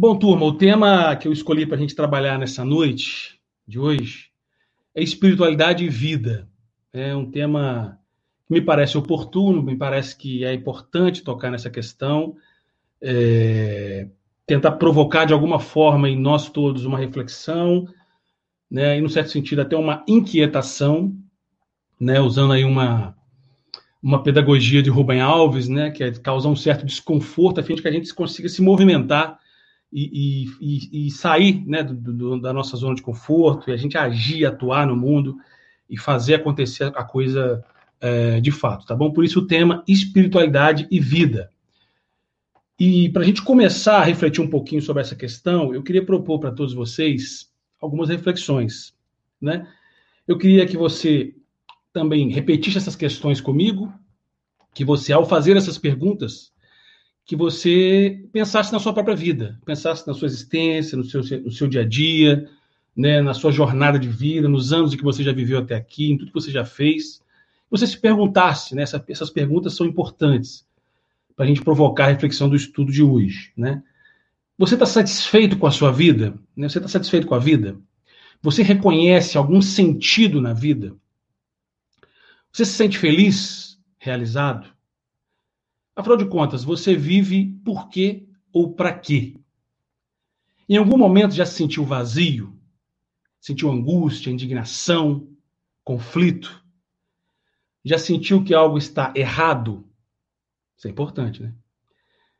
[0.00, 4.30] Bom, turma, o tema que eu escolhi para a gente trabalhar nessa noite de hoje
[4.94, 6.48] é espiritualidade e vida.
[6.90, 7.98] É um tema
[8.46, 12.34] que me parece oportuno, me parece que é importante tocar nessa questão,
[12.98, 14.08] é,
[14.46, 17.86] tentar provocar de alguma forma em nós todos uma reflexão,
[18.70, 21.14] né, e, no certo sentido, até uma inquietação,
[22.00, 23.14] né, usando aí uma,
[24.02, 27.82] uma pedagogia de Rubem Alves, né, que é causar um certo desconforto a fim de
[27.82, 29.38] que a gente consiga se movimentar
[29.92, 33.98] e, e, e sair né, do, do, da nossa zona de conforto e a gente
[33.98, 35.36] agir, atuar no mundo
[35.88, 37.64] e fazer acontecer a coisa
[38.00, 39.12] é, de fato, tá bom?
[39.12, 41.50] Por isso o tema espiritualidade e vida.
[42.78, 46.38] E para a gente começar a refletir um pouquinho sobre essa questão, eu queria propor
[46.38, 47.50] para todos vocês
[47.80, 48.94] algumas reflexões,
[49.40, 49.68] né?
[50.26, 51.34] Eu queria que você
[51.92, 53.92] também repetisse essas questões comigo,
[54.72, 56.49] que você, ao fazer essas perguntas,
[57.30, 61.68] que você pensasse na sua própria vida, pensasse na sua existência, no seu, no seu
[61.68, 62.50] dia a dia,
[62.96, 66.18] né, na sua jornada de vida, nos anos que você já viveu até aqui, em
[66.18, 67.22] tudo que você já fez.
[67.70, 70.66] Você se perguntasse, né, essa, essas perguntas são importantes
[71.36, 73.52] para a gente provocar a reflexão do estudo de hoje.
[73.56, 73.80] Né?
[74.58, 76.34] Você está satisfeito com a sua vida?
[76.56, 76.68] Né?
[76.68, 77.78] Você está satisfeito com a vida?
[78.42, 80.96] Você reconhece algum sentido na vida?
[82.50, 84.68] Você se sente feliz, realizado?
[86.00, 89.38] Afinal de contas, você vive por quê ou para quê?
[90.66, 92.58] Em algum momento já se sentiu vazio?
[93.38, 95.28] Sentiu angústia, indignação,
[95.84, 96.64] conflito?
[97.84, 99.90] Já sentiu que algo está errado?
[100.74, 101.54] Isso é importante, né?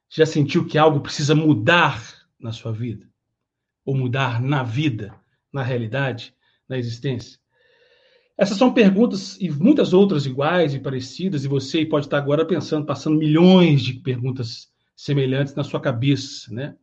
[0.08, 2.02] Já sentiu que algo precisa mudar
[2.38, 3.10] na sua vida?
[3.84, 5.14] Ou mudar na vida,
[5.52, 6.34] na realidade,
[6.66, 7.38] na existência?
[8.40, 12.86] Essas são perguntas e muitas outras iguais e parecidas, e você pode estar agora pensando,
[12.86, 16.74] passando milhões de perguntas semelhantes na sua cabeça, né?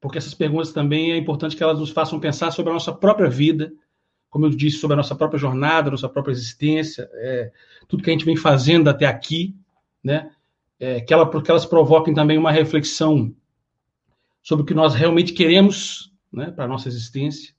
[0.00, 3.28] Porque essas perguntas também é importante que elas nos façam pensar sobre a nossa própria
[3.28, 3.70] vida,
[4.30, 7.52] como eu disse, sobre a nossa própria jornada, nossa própria existência, é,
[7.86, 9.54] tudo que a gente vem fazendo até aqui,
[10.02, 10.30] né?
[10.80, 13.36] É, que, ela, que elas provoquem também uma reflexão
[14.42, 17.54] sobre o que nós realmente queremos né, para a nossa existência.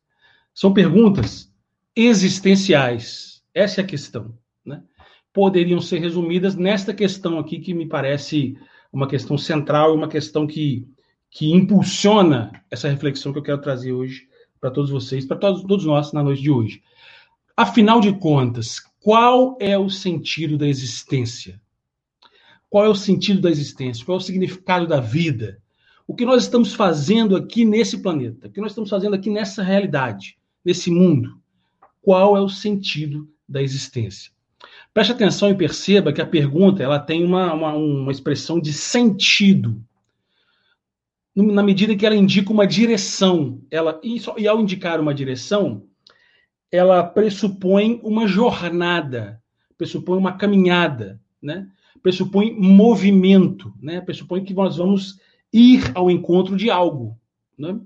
[0.52, 1.54] São perguntas
[1.96, 4.38] existenciais, essa é a questão.
[4.64, 4.84] Né?
[5.34, 8.58] Poderiam ser resumidas nesta questão aqui, que me parece
[8.92, 10.88] uma questão central e uma questão que,
[11.32, 14.28] que impulsiona essa reflexão que eu quero trazer hoje
[14.60, 16.84] para todos vocês, para todos, todos nós na noite de hoje.
[17.56, 21.62] Afinal de contas, qual é o sentido da existência?
[22.70, 24.06] Qual é o sentido da existência?
[24.06, 25.62] Qual é o significado da vida?
[26.08, 28.48] O que nós estamos fazendo aqui nesse planeta?
[28.48, 31.40] O que nós estamos fazendo aqui nessa realidade, nesse mundo?
[32.02, 34.32] Qual é o sentido da existência.
[34.94, 39.84] Preste atenção e perceba que a pergunta ela tem uma, uma, uma expressão de sentido,
[41.36, 43.62] na medida que ela indica uma direção.
[43.70, 45.84] Ela, e, só, e ao indicar uma direção,
[46.72, 49.42] ela pressupõe uma jornada,
[49.78, 51.70] pressupõe uma caminhada, né?
[52.02, 54.00] pressupõe movimento, né?
[54.00, 55.20] pressupõe que nós vamos
[55.52, 57.20] ir ao encontro de algo.
[57.58, 57.80] Né?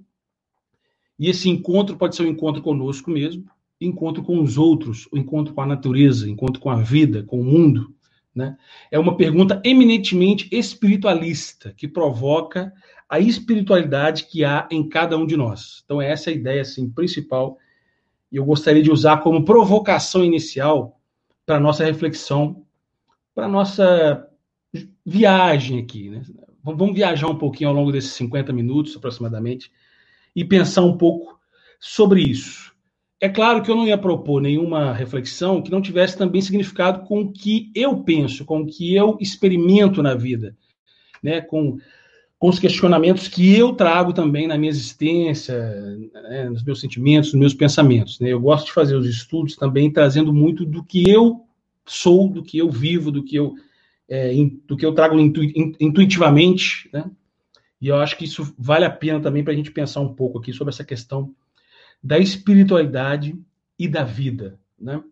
[1.17, 3.45] E esse encontro pode ser um encontro conosco mesmo,
[3.85, 7.43] encontro com os outros, o encontro com a natureza, encontro com a vida, com o
[7.43, 7.93] mundo.
[8.35, 8.57] Né?
[8.91, 12.73] É uma pergunta eminentemente espiritualista, que provoca
[13.09, 15.81] a espiritualidade que há em cada um de nós.
[15.83, 17.57] Então, essa é a ideia assim, principal,
[18.31, 20.99] e eu gostaria de usar como provocação inicial
[21.45, 22.63] para a nossa reflexão,
[23.33, 24.27] para a nossa
[25.03, 26.09] viagem aqui.
[26.09, 26.21] Né?
[26.63, 29.71] Vamos viajar um pouquinho ao longo desses 50 minutos aproximadamente
[30.35, 31.39] e pensar um pouco
[31.79, 32.68] sobre isso.
[33.21, 37.21] É claro que eu não ia propor nenhuma reflexão que não tivesse também significado com
[37.21, 40.55] o que eu penso, com o que eu experimento na vida,
[41.21, 41.41] né?
[41.41, 41.77] com,
[42.37, 45.59] com os questionamentos que eu trago também na minha existência,
[46.13, 46.49] né?
[46.49, 48.21] nos meus sentimentos, nos meus pensamentos.
[48.21, 48.29] Né?
[48.29, 51.41] Eu gosto de fazer os estudos também trazendo muito do que eu
[51.85, 53.53] sou, do que eu vivo, do que eu,
[54.07, 54.31] é,
[54.65, 55.41] do que eu trago intu,
[55.77, 56.89] intuitivamente.
[56.93, 57.03] Né?
[57.81, 60.39] E eu acho que isso vale a pena também para a gente pensar um pouco
[60.39, 61.35] aqui sobre essa questão
[62.01, 63.37] da espiritualidade
[63.77, 65.03] e da vida, né?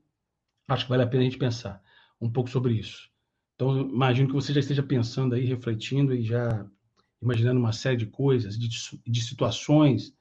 [0.68, 1.82] Acho que vale a pena a gente pensar
[2.20, 3.10] um pouco sobre isso.
[3.56, 6.66] Então, imagino que você já esteja pensando aí, refletindo e já
[7.22, 8.70] imaginando uma série de coisas, de,
[9.06, 10.14] de situações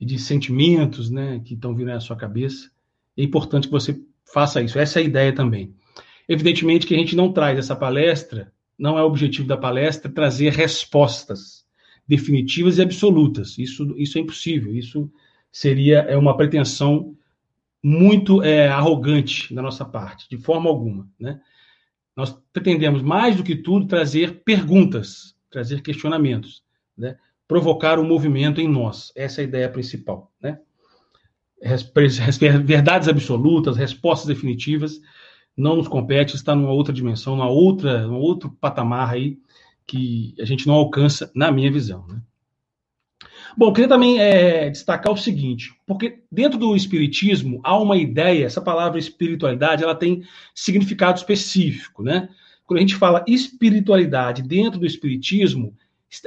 [0.00, 2.70] e de sentimentos, né, que estão vindo na sua cabeça.
[3.16, 4.78] É importante que você faça isso.
[4.78, 5.74] Essa é a ideia também.
[6.28, 10.52] Evidentemente que a gente não traz essa palestra, não é o objetivo da palestra trazer
[10.52, 11.66] respostas
[12.08, 13.58] definitivas e absolutas.
[13.58, 14.74] Isso, isso é impossível.
[14.74, 15.12] Isso
[15.52, 17.14] seria é uma pretensão
[17.82, 21.08] muito é, arrogante da nossa parte, de forma alguma.
[21.20, 21.40] Né?
[22.16, 26.62] Nós pretendemos, mais do que tudo, trazer perguntas, trazer questionamentos,
[26.96, 27.16] né?
[27.46, 29.12] provocar um movimento em nós.
[29.14, 30.58] Essa é a ideia principal, né?
[32.64, 35.00] Verdades absolutas, respostas definitivas,
[35.56, 39.38] não nos compete, está numa outra dimensão, numa outra, num outro patamar aí
[39.86, 42.20] que a gente não alcança, na minha visão, né?
[43.56, 48.60] Bom, queria também é, destacar o seguinte, porque dentro do espiritismo há uma ideia, essa
[48.60, 50.22] palavra espiritualidade, ela tem
[50.54, 52.28] significado específico, né?
[52.66, 55.76] Quando a gente fala espiritualidade dentro do espiritismo,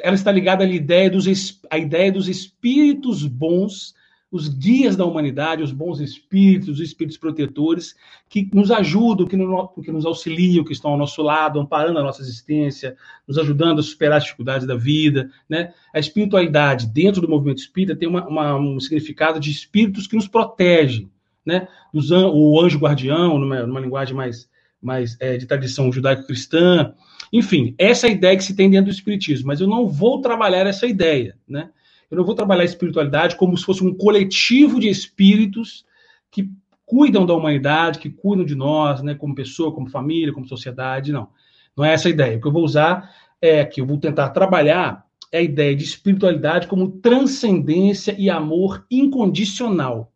[0.01, 1.25] ela está ligada à ideia dos,
[1.69, 3.95] à ideia dos espíritos bons
[4.31, 7.95] os guias da humanidade, os bons espíritos, os espíritos protetores,
[8.27, 12.04] que nos ajudam, que, no, que nos auxiliam, que estão ao nosso lado, amparando a
[12.04, 15.30] nossa existência, nos ajudando a superar as dificuldades da vida.
[15.48, 15.74] Né?
[15.94, 20.27] A espiritualidade, dentro do movimento espírita, tem uma, uma, um significado de espíritos que nos
[20.27, 21.10] protegem.
[21.45, 21.68] Né?
[21.94, 24.50] Dos, o anjo guardião, numa, numa linguagem mais,
[24.81, 26.94] mais é, de tradição judaico-cristã.
[27.31, 30.19] Enfim, essa é a ideia que se tem dentro do espiritismo, mas eu não vou
[30.19, 31.38] trabalhar essa ideia.
[31.48, 31.69] Né?
[32.10, 35.86] Eu não vou trabalhar a espiritualidade como se fosse um coletivo de espíritos
[36.31, 36.50] que
[36.86, 41.30] cuidam da humanidade, que cuidam de nós, né, como pessoa, como família, como sociedade, não.
[41.75, 42.38] Não é essa a ideia.
[42.38, 43.12] O que eu vou usar
[43.42, 48.86] é que eu vou tentar trabalhar é a ideia de espiritualidade como transcendência e amor
[48.90, 50.12] incondicional,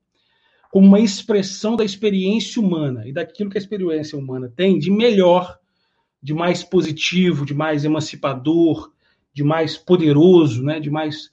[0.72, 5.60] como uma expressão da experiência humana e daquilo que a experiência humana tem de melhor,
[6.22, 8.92] de mais positivo, de mais emancipador,
[9.34, 11.30] de mais poderoso, né, de mais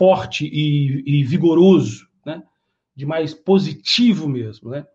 [0.00, 2.42] forte e, e vigoroso, né?
[2.96, 4.86] de mais positivo mesmo, né?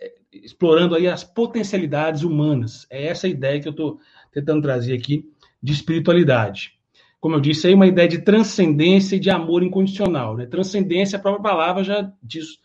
[0.00, 2.86] É, explorando aí as potencialidades humanas.
[2.88, 3.98] É essa ideia que eu estou
[4.30, 5.28] tentando trazer aqui
[5.60, 6.74] de espiritualidade.
[7.20, 10.36] Como eu disse, aí uma ideia de transcendência e de amor incondicional.
[10.36, 10.46] Né?
[10.46, 12.58] Transcendência, a própria palavra já diz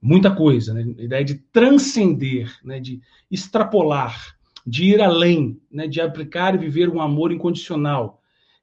[0.00, 0.72] muita coisa.
[0.72, 0.94] Né?
[0.96, 2.78] A ideia de transcender, né?
[2.78, 5.88] de extrapolar, de ir além, né?
[5.88, 8.15] de aplicar e viver um amor incondicional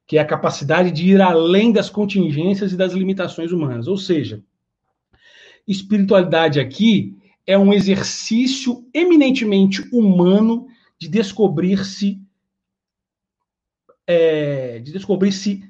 [0.06, 3.86] que é a capacidade de ir além das contingências e das limitações humanas.
[3.86, 4.42] Ou seja,
[5.66, 7.16] espiritualidade aqui
[7.46, 10.66] é um exercício eminentemente humano
[10.98, 12.20] de descobrir-se
[14.06, 15.62] é, de descobrir-se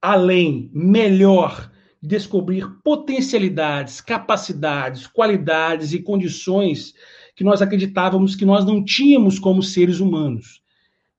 [0.00, 1.70] além, melhor,
[2.00, 6.94] de descobrir potencialidades, capacidades, qualidades e condições
[7.34, 10.61] que nós acreditávamos que nós não tínhamos como seres humanos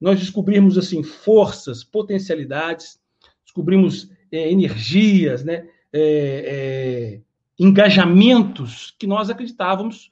[0.04, 3.00] nós descobrimos assim forças, potencialidades,
[3.46, 7.22] descobrimos é, energias, né, é, é,
[7.58, 10.12] engajamentos que nós acreditávamos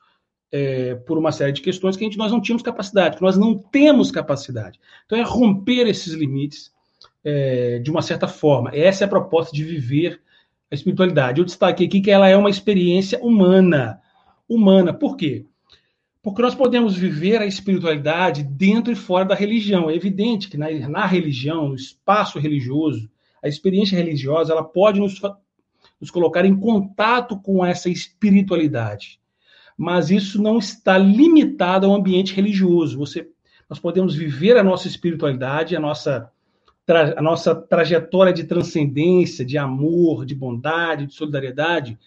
[0.49, 3.37] é, por uma série de questões que a gente, nós não tínhamos capacidade, que nós
[3.37, 4.79] não temos capacidade.
[5.05, 6.71] Então é romper esses limites
[7.21, 8.73] é, de uma certa forma.
[8.73, 10.21] Essa é a proposta de viver
[10.71, 11.41] a espiritualidade.
[11.41, 13.99] Eu destaquei aqui que ela é uma experiência humana.
[14.47, 14.93] Humana.
[14.93, 15.45] Por quê?
[16.21, 19.89] Porque nós podemos viver a espiritualidade dentro e fora da religião.
[19.89, 23.09] É evidente que na, na religião, no espaço religioso,
[23.43, 25.19] a experiência religiosa ela pode nos,
[25.99, 29.19] nos colocar em contato com essa espiritualidade.
[29.75, 32.99] Mas isso não está limitado ao ambiente religioso.
[32.99, 33.27] Você,
[33.67, 36.29] nós podemos viver a nossa espiritualidade, a nossa,
[37.17, 41.97] a nossa trajetória de transcendência, de amor, de bondade, de solidariedade,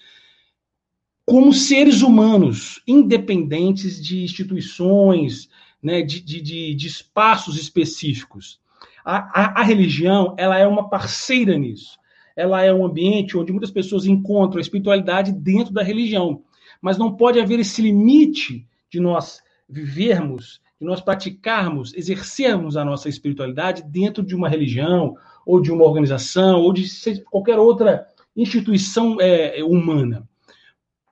[1.26, 5.48] como seres humanos, independentes de instituições,
[5.82, 8.60] né, de, de, de espaços específicos.
[9.04, 11.98] A, a, a, religião ela é uma parceira nisso.
[12.36, 16.42] Ela é um ambiente onde muitas pessoas encontram a espiritualidade dentro da religião.
[16.80, 23.08] Mas não pode haver esse limite de nós vivermos, de nós praticarmos, exercermos a nossa
[23.08, 25.16] espiritualidade dentro de uma religião,
[25.46, 26.86] ou de uma organização, ou de
[27.30, 30.28] qualquer outra instituição é, humana.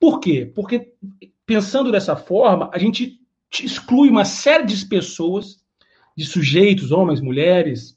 [0.02, 0.50] Por quê?
[0.52, 0.94] Porque
[1.46, 3.20] pensando dessa forma, a gente
[3.62, 5.64] exclui uma série de pessoas,
[6.16, 7.96] de sujeitos, homens, mulheres,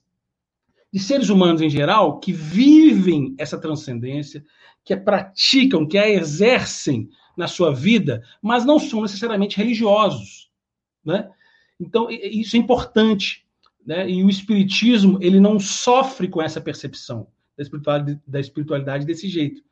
[0.93, 4.45] de seres humanos em geral, que vivem essa transcendência,
[4.83, 10.51] que a praticam, que a exercem na sua vida, mas não são necessariamente religiosos,
[11.03, 11.27] né?
[11.79, 13.47] Então isso é importante,
[13.83, 14.07] né?
[14.07, 17.25] E o espiritismo ele não sofre com essa percepção
[17.57, 19.63] da espiritualidade, da espiritualidade desse jeito.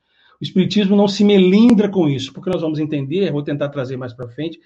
[0.43, 4.11] O Espiritismo não se melindra com isso, porque nós vamos entender, vou tentar trazer mais
[4.11, 4.59] para frente.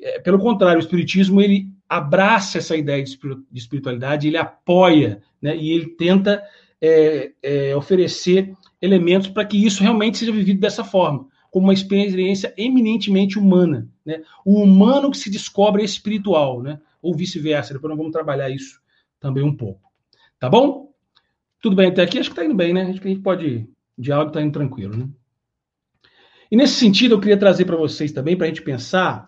[0.00, 3.16] É, pelo contrário, o Espiritismo ele abraça essa ideia de
[3.54, 6.42] espiritualidade, ele apoia, né, e ele tenta
[6.80, 12.52] é, é, oferecer elementos para que isso realmente seja vivido dessa forma, como uma experiência
[12.56, 13.88] eminentemente humana.
[14.04, 14.22] Né?
[14.44, 16.80] O humano que se descobre espiritual, né?
[17.00, 17.74] ou vice-versa.
[17.74, 18.80] Depois nós vamos trabalhar isso
[19.20, 19.88] também um pouco.
[20.36, 20.90] Tá bom?
[21.60, 22.18] Tudo bem até aqui?
[22.18, 22.90] Acho que está indo bem, né?
[22.90, 23.68] Acho que a gente pode
[24.02, 25.08] o diálogo está indo tranquilo, né?
[26.50, 29.26] E nesse sentido, eu queria trazer para vocês também, para a gente pensar,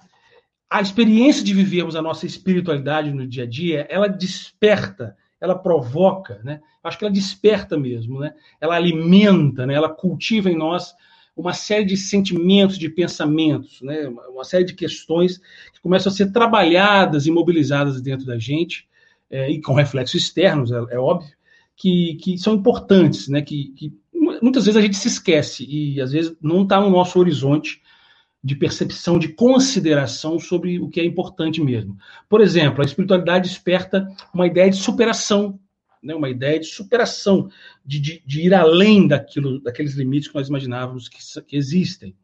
[0.69, 6.41] a experiência de vivermos a nossa espiritualidade no dia a dia, ela desperta, ela provoca,
[6.43, 6.61] né?
[6.83, 8.35] Acho que ela desperta mesmo, né?
[8.61, 9.75] Ela alimenta, né?
[9.75, 10.93] Ela cultiva em nós
[11.37, 14.07] uma série de sentimentos, de pensamentos, né?
[14.29, 15.39] Uma série de questões
[15.73, 18.89] que começam a ser trabalhadas e mobilizadas dentro da gente
[19.31, 21.35] é, e com reflexos externos, é, é óbvio,
[21.77, 23.41] que, que são importantes, né?
[23.41, 24.04] Que, que
[24.43, 27.81] muitas vezes a gente se esquece e às vezes não está no nosso horizonte
[28.43, 31.97] de percepção, de consideração sobre o que é importante mesmo.
[32.29, 35.59] Por exemplo, a espiritualidade desperta uma ideia de superação,
[36.03, 36.15] né?
[36.15, 37.49] uma ideia de superação,
[37.85, 42.15] de, de, de, ir além daquilo, daqueles limites que nós imaginávamos que, que existem.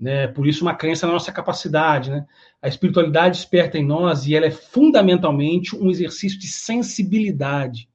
[0.00, 0.26] Né?
[0.26, 2.10] Por isso, uma crença na nossa capacidade.
[2.10, 2.26] Né?
[2.62, 7.88] A espiritualidade desperta em nós e ela é fundamentalmente um exercício de sensibilidade.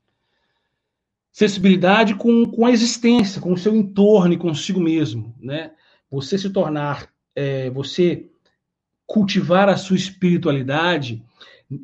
[1.37, 5.35] Sensibilidade com, com a existência, com o seu entorno e consigo mesmo.
[5.39, 5.69] Né?
[6.09, 8.31] Você se tornar é, você
[9.05, 11.23] cultivar a sua espiritualidade,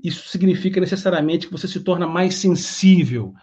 [0.04, 3.36] isso significa necessariamente que você se torna mais sensível,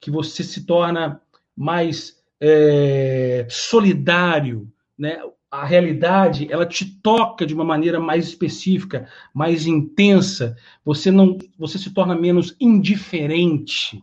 [0.00, 1.22] que você se torna
[1.56, 5.20] mais é, solidário, né?
[5.48, 10.56] A realidade ela te toca de uma maneira mais específica, mais intensa.
[10.84, 14.02] Você não, você se torna menos indiferente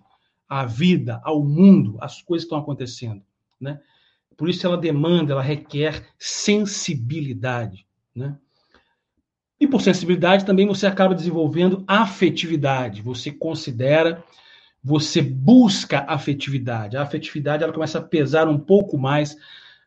[0.49, 3.21] à vida, ao mundo, às coisas que estão acontecendo,
[3.61, 3.79] né?
[4.35, 8.35] Por isso ela demanda, ela requer sensibilidade, né?
[9.59, 13.01] E por sensibilidade também você acaba desenvolvendo afetividade.
[13.01, 14.23] Você considera,
[14.81, 16.95] você busca afetividade.
[16.95, 19.35] A afetividade ela começa a pesar um pouco mais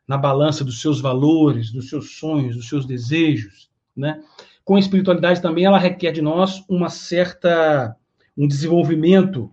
[0.07, 4.23] na balança dos seus valores, dos seus sonhos, dos seus desejos, né?
[4.63, 7.97] Com espiritualidade também ela requer de nós uma certa
[8.37, 9.51] um desenvolvimento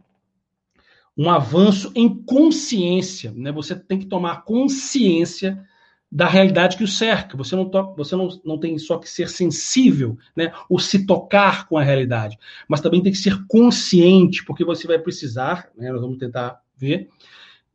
[1.20, 3.34] um avanço em consciência.
[3.36, 3.52] Né?
[3.52, 5.62] Você tem que tomar consciência
[6.10, 7.36] da realidade que o cerca.
[7.36, 10.54] Você não, to você não, não tem só que ser sensível, né?
[10.70, 14.98] ou se tocar com a realidade, mas também tem que ser consciente, porque você vai
[14.98, 15.92] precisar, né?
[15.92, 17.10] nós vamos tentar ver,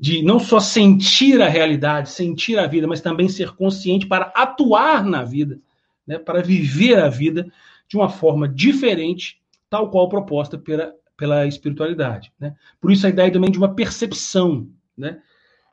[0.00, 5.04] de não só sentir a realidade, sentir a vida, mas também ser consciente para atuar
[5.04, 5.60] na vida,
[6.06, 6.18] né?
[6.18, 7.46] para viver a vida
[7.86, 12.32] de uma forma diferente, tal qual proposta pela pela espiritualidade.
[12.38, 12.54] Né?
[12.80, 14.68] Por isso a ideia também de uma percepção.
[14.96, 15.20] Né?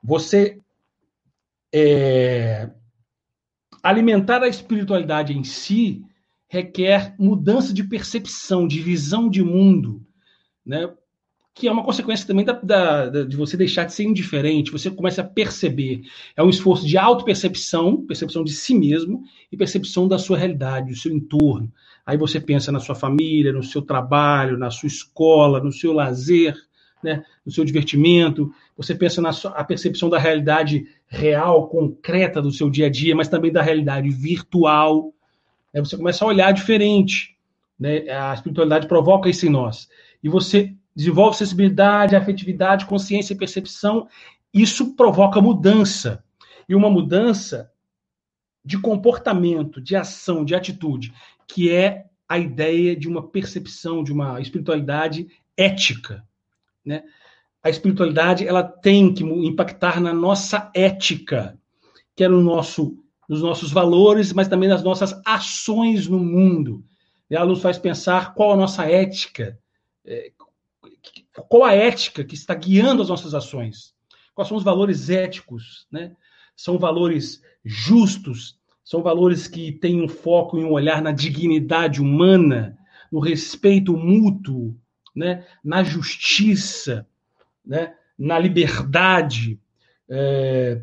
[0.04, 0.60] Você
[1.74, 2.70] é,
[3.82, 6.04] alimentar a espiritualidade em si
[6.48, 10.06] requer mudança de percepção, de visão de mundo,
[10.66, 10.94] né?
[11.54, 14.90] Que é uma consequência também da, da, da, de você deixar de ser indiferente, você
[14.90, 16.02] começa a perceber.
[16.36, 20.98] É um esforço de autopercepção, percepção de si mesmo e percepção da sua realidade, do
[20.98, 21.72] seu entorno.
[22.06, 26.56] Aí você pensa na sua família, no seu trabalho, na sua escola, no seu lazer,
[27.04, 28.52] né, no seu divertimento.
[28.78, 33.16] Você pensa na sua, a percepção da realidade real, concreta do seu dia a dia,
[33.16, 35.14] mas também da realidade virtual.
[35.74, 37.36] Né, você começa a olhar diferente.
[37.78, 39.90] Né, a espiritualidade provoca isso em nós.
[40.24, 44.08] E você desenvolve sensibilidade, afetividade, consciência e percepção.
[44.54, 46.24] Isso provoca mudança.
[46.68, 47.72] E uma mudança
[48.64, 51.14] de comportamento, de ação, de atitude,
[51.48, 56.26] que é a ideia de uma percepção, de uma espiritualidade ética.
[56.86, 57.04] Né?
[57.64, 61.60] A espiritualidade ela tem que impactar na nossa ética,
[62.16, 66.84] que é no nosso, nos nossos valores, mas também nas nossas ações no mundo.
[67.30, 69.58] Ela nos faz pensar qual a nossa ética,
[70.06, 70.32] é,
[71.48, 73.94] qual a ética que está guiando as nossas ações,
[74.34, 76.16] quais são os valores éticos, né?
[76.56, 82.78] São valores justos, são valores que têm um foco e um olhar na dignidade humana,
[83.12, 84.76] no respeito mútuo,
[85.16, 85.46] né?
[85.64, 87.08] na justiça,
[87.66, 87.96] né?
[88.18, 89.60] na liberdade,
[90.10, 90.82] é,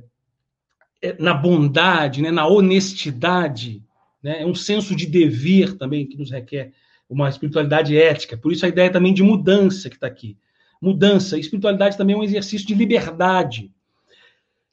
[1.19, 2.31] na bondade, né?
[2.31, 3.83] na honestidade.
[4.23, 4.43] Né?
[4.43, 6.73] É um senso de dever também que nos requer
[7.09, 8.37] uma espiritualidade ética.
[8.37, 10.37] Por isso a ideia também de mudança que está aqui.
[10.81, 11.39] Mudança.
[11.39, 13.73] Espiritualidade também é um exercício de liberdade.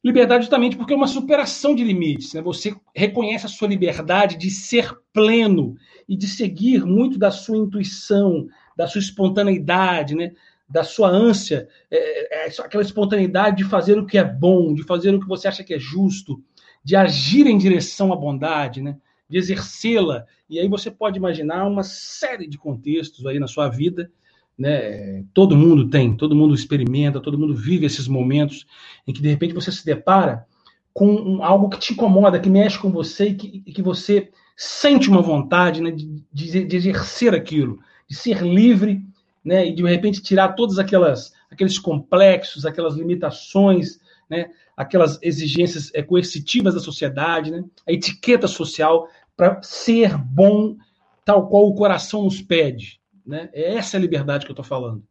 [0.04, 2.34] Liberdade justamente porque é uma superação de limites.
[2.34, 2.42] Né?
[2.42, 5.75] Você reconhece a sua liberdade de ser pleno
[6.08, 10.34] e de seguir muito da sua intuição, da sua espontaneidade, né?
[10.68, 15.13] da sua ânsia, é, é, aquela espontaneidade de fazer o que é bom, de fazer
[15.13, 16.42] o que você acha que é justo,
[16.84, 18.98] de agir em direção à bondade, né?
[19.36, 20.25] De exercê-la.
[20.50, 24.10] E aí você pode imaginar uma série de contextos aí na sua vida
[24.58, 25.24] né?
[25.34, 28.65] Todo mundo tem, todo mundo experimenta, todo mundo vive esses momentos
[29.06, 30.46] em que de repente você se depara
[30.94, 35.22] com algo que te incomoda, que mexe com você e que, que você sente uma
[35.22, 39.01] vontade né, de, de, de, exercer aquilo, de ser livre,
[39.44, 44.00] né, e de repente tirar todas aquelas aqueles complexos, aquelas limitações,
[44.30, 50.75] né, aquelas exigências é, coercitivas da sociedade, né, a etiqueta social para ser bom
[51.24, 53.00] tal qual o coração nos pede.
[53.25, 53.50] Né?
[53.54, 55.04] É essa a liberdade que eu estou falando.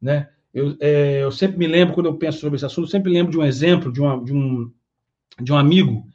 [0.00, 0.28] Né?
[0.52, 3.38] Eu, é, eu sempre me lembro, quando eu penso sobre esse assunto, sempre lembro de
[3.38, 4.70] um exemplo de, uma, de, um,
[5.40, 6.06] de um amigo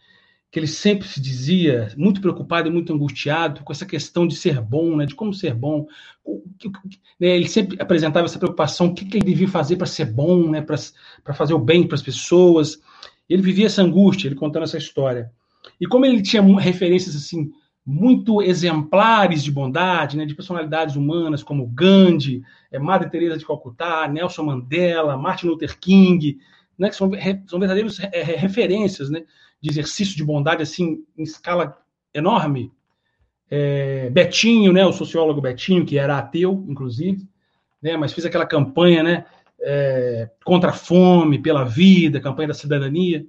[0.56, 4.62] que ele sempre se dizia muito preocupado e muito angustiado com essa questão de ser
[4.62, 5.86] bom, né, de como ser bom.
[7.20, 10.62] Né, ele sempre apresentava essa preocupação, o que, ele devia fazer para ser bom, né,
[10.62, 12.80] para fazer o bem para as pessoas.
[13.30, 15.30] Ele vivia essa angústia, ele contando essa história.
[15.80, 17.52] E como ele tinha referências assim
[17.86, 22.42] muito exemplares de bondade, né, de personalidades humanas como Gandhi,
[22.72, 26.40] é, Madre Teresa de Calcutá, Nelson Mandela, Martin Luther King,
[26.78, 27.12] né, que são,
[27.48, 29.24] são verdadeiras é, referências, né,
[29.62, 31.78] de exercício de bondade assim em escala
[32.14, 32.72] enorme.
[33.52, 37.28] É, Betinho, né, o sociólogo Betinho, que era ateu, inclusive,
[37.80, 39.26] né, mas fez aquela campanha, né,
[39.62, 43.26] é, contra a fome, pela vida, campanha da cidadania.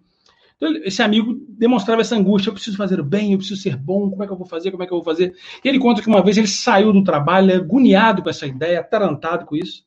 [0.56, 4.10] Então, esse amigo demonstrava essa angústia: eu preciso fazer o bem, eu preciso ser bom,
[4.10, 5.34] como é que eu vou fazer, como é que eu vou fazer?
[5.62, 9.44] E ele conta que uma vez ele saiu do trabalho, agoniado com essa ideia, atarantado
[9.44, 9.84] com isso,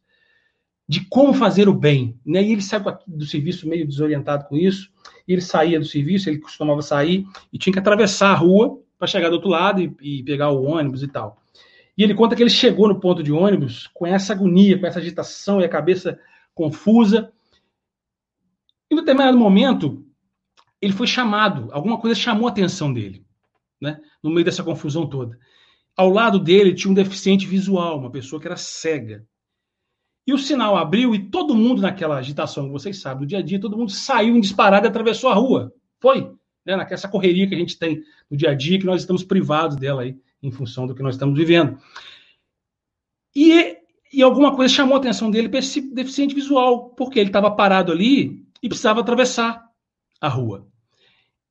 [0.88, 2.20] de como fazer o bem.
[2.26, 2.44] Né?
[2.44, 4.92] E ele saiu do serviço meio desorientado com isso,
[5.28, 9.30] ele saía do serviço, ele costumava sair e tinha que atravessar a rua para chegar
[9.30, 11.42] do outro lado e, e pegar o ônibus e tal.
[11.98, 15.00] E ele conta que ele chegou no ponto de ônibus com essa agonia, com essa
[15.00, 16.18] agitação e a cabeça
[16.54, 17.32] confusa.
[18.90, 20.06] Em determinado momento,
[20.82, 23.26] ele foi chamado, alguma coisa chamou a atenção dele,
[23.82, 24.00] né?
[24.24, 25.38] no meio dessa confusão toda.
[25.96, 29.26] Ao lado dele tinha um deficiente visual, uma pessoa que era cega.
[30.26, 33.42] E o sinal abriu e todo mundo naquela agitação, que vocês sabem, do dia a
[33.42, 35.74] dia, todo mundo saiu em disparada e atravessou a rua.
[36.00, 36.32] Foi,
[36.66, 36.76] né?
[36.78, 40.04] naquela correria que a gente tem no dia a dia, que nós estamos privados dela
[40.04, 41.78] aí, em função do que nós estamos vivendo.
[43.36, 43.78] E,
[44.14, 47.92] e alguma coisa chamou a atenção dele para esse deficiente visual, porque ele estava parado
[47.92, 49.69] ali e precisava atravessar
[50.20, 50.68] a rua.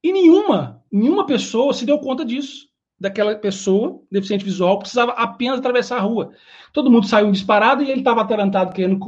[0.02, 2.68] E nenhuma, nenhuma pessoa se deu conta disso.
[3.00, 6.32] Daquela pessoa, deficiente visual, precisava apenas atravessar a rua.
[6.72, 8.98] Todo mundo saiu disparado e ele estava atarantado, querendo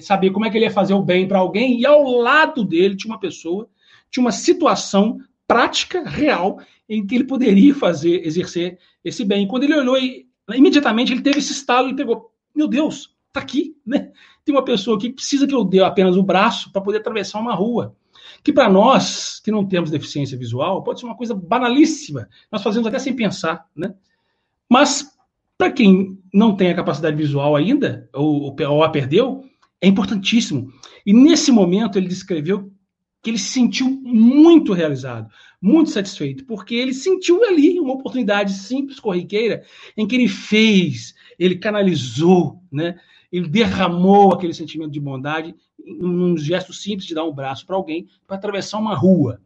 [0.00, 1.78] saber como é que ele ia fazer o bem para alguém.
[1.78, 3.68] E ao lado dele tinha uma pessoa,
[4.10, 9.46] tinha uma situação prática, real, em que ele poderia fazer, exercer esse bem.
[9.46, 9.96] Quando ele olhou,
[10.52, 14.10] imediatamente ele teve esse estalo e pegou: Meu Deus, tá aqui, né?
[14.44, 17.38] Tem uma pessoa aqui que precisa que eu dê apenas o braço para poder atravessar
[17.38, 17.94] uma rua
[18.42, 22.28] que para nós que não temos deficiência visual pode ser uma coisa banalíssima.
[22.50, 23.94] Nós fazemos até sem pensar, né?
[24.68, 25.16] Mas
[25.58, 29.44] para quem não tem a capacidade visual ainda ou, ou a perdeu,
[29.80, 30.72] é importantíssimo.
[31.04, 32.72] E nesse momento ele descreveu
[33.22, 38.98] que ele se sentiu muito realizado, muito satisfeito, porque ele sentiu ali uma oportunidade simples,
[38.98, 39.62] corriqueira,
[39.96, 42.98] em que ele fez, ele canalizou, né?
[43.30, 45.54] ele derramou aquele sentimento de bondade
[45.86, 49.40] num gesto simples de dar um braço para alguém para atravessar uma rua.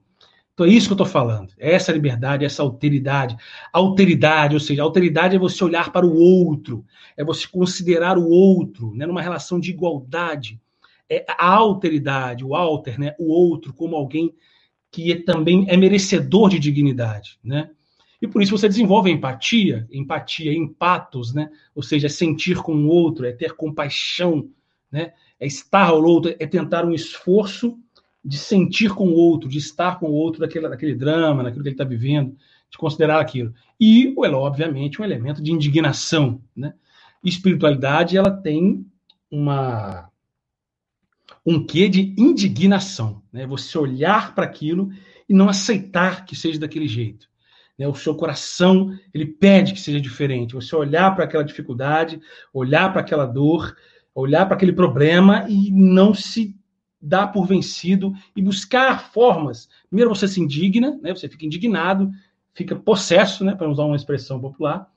[0.54, 1.52] Então é isso que eu estou falando.
[1.58, 3.36] É essa liberdade, essa alteridade.
[3.72, 6.84] Alteridade, ou seja, alteridade é você olhar para o outro,
[7.16, 10.60] é você considerar o outro, né, numa relação de igualdade.
[11.10, 14.32] É a alteridade, o alter, né, o outro como alguém
[14.92, 17.70] que é, também é merecedor de dignidade, né?
[18.22, 21.50] E por isso você desenvolve empatia, empatia, empatos, né?
[21.74, 24.48] Ou seja, é sentir com o outro, é ter compaixão,
[24.90, 25.12] né?
[25.44, 27.78] É estar ao outro, é tentar um esforço
[28.24, 31.74] de sentir com o outro, de estar com o outro daquele, drama, naquilo que ele
[31.74, 32.34] está vivendo,
[32.70, 33.52] de considerar aquilo.
[33.78, 36.72] E, obviamente, um elemento de indignação, né?
[37.22, 38.86] Espiritualidade, ela tem
[39.30, 40.08] uma
[41.44, 43.46] um quê de indignação, né?
[43.46, 44.90] Você olhar para aquilo
[45.28, 47.28] e não aceitar que seja daquele jeito.
[47.78, 47.86] Né?
[47.86, 50.54] O seu coração ele pede que seja diferente.
[50.54, 52.20] Você olhar para aquela dificuldade,
[52.52, 53.76] olhar para aquela dor,
[54.14, 56.56] olhar para aquele problema e não se
[57.00, 59.68] dar por vencido e buscar formas.
[59.88, 61.14] Primeiro você se indigna, né?
[61.14, 62.10] Você fica indignado,
[62.54, 63.54] fica possesso, né?
[63.54, 64.88] Para usar uma expressão popular.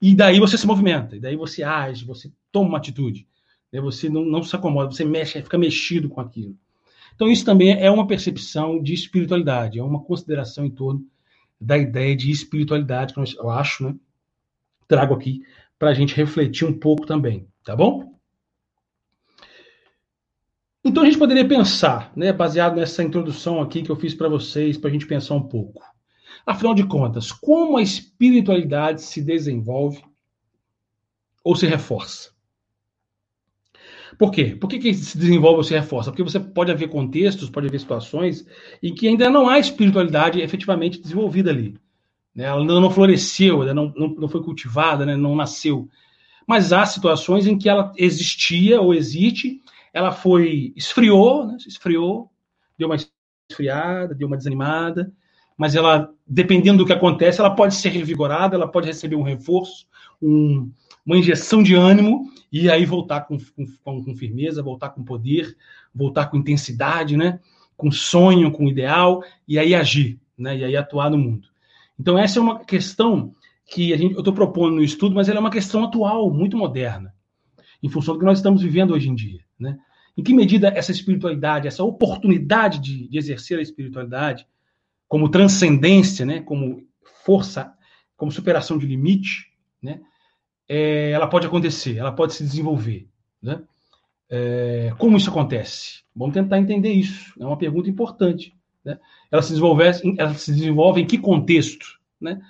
[0.00, 3.26] E daí você se movimenta, e daí você age, você toma uma atitude.
[3.72, 3.80] Né?
[3.80, 6.56] Você não, não se acomoda, você mexe, fica mexido com aquilo.
[7.14, 11.06] Então, isso também é uma percepção de espiritualidade, é uma consideração em torno
[11.60, 13.94] da ideia de espiritualidade, que eu acho, né?
[14.88, 15.42] Trago aqui
[15.78, 18.13] para a gente refletir um pouco também, tá bom?
[20.84, 24.76] Então a gente poderia pensar, né, baseado nessa introdução aqui que eu fiz para vocês,
[24.76, 25.82] para a gente pensar um pouco.
[26.44, 30.04] Afinal de contas, como a espiritualidade se desenvolve
[31.42, 32.34] ou se reforça?
[34.18, 34.56] Por quê?
[34.60, 36.10] Por que, que se desenvolve ou se reforça?
[36.10, 38.46] Porque você pode haver contextos, pode haver situações
[38.82, 41.78] em que ainda não há espiritualidade efetivamente desenvolvida ali.
[42.34, 42.44] Né?
[42.44, 45.16] Ela ainda não floresceu, ainda não, não, não foi cultivada, né?
[45.16, 45.88] não nasceu.
[46.46, 49.62] Mas há situações em que ela existia ou existe,
[49.94, 51.56] ela foi, esfriou, né?
[51.66, 52.28] esfriou,
[52.76, 52.96] deu uma
[53.48, 55.12] esfriada, deu uma desanimada,
[55.56, 59.86] mas ela, dependendo do que acontece, ela pode ser revigorada, ela pode receber um reforço,
[60.20, 60.68] um,
[61.06, 63.38] uma injeção de ânimo e aí voltar com,
[63.84, 65.56] com, com, firmeza, voltar com poder,
[65.94, 67.38] voltar com intensidade, né?
[67.76, 70.56] com sonho, com ideal, e aí agir, né?
[70.56, 71.48] e aí atuar no mundo.
[71.98, 73.32] Então, essa é uma questão
[73.64, 76.56] que a gente, eu estou propondo no estudo, mas ela é uma questão atual, muito
[76.56, 77.14] moderna,
[77.80, 79.43] em função do que nós estamos vivendo hoje em dia.
[79.58, 79.78] Né?
[80.16, 84.46] Em que medida essa espiritualidade, essa oportunidade de, de exercer a espiritualidade
[85.08, 86.40] como transcendência, né?
[86.40, 86.82] como
[87.24, 87.72] força,
[88.16, 90.00] como superação de limite, né?
[90.68, 93.08] é, ela pode acontecer, ela pode se desenvolver.
[93.42, 93.62] Né?
[94.28, 96.02] É, como isso acontece?
[96.14, 97.34] Vamos tentar entender isso.
[97.40, 98.54] É uma pergunta importante.
[98.84, 98.98] Né?
[99.30, 99.84] Ela, se desenvolve,
[100.18, 101.98] ela se desenvolve em que contexto?
[102.20, 102.40] Né?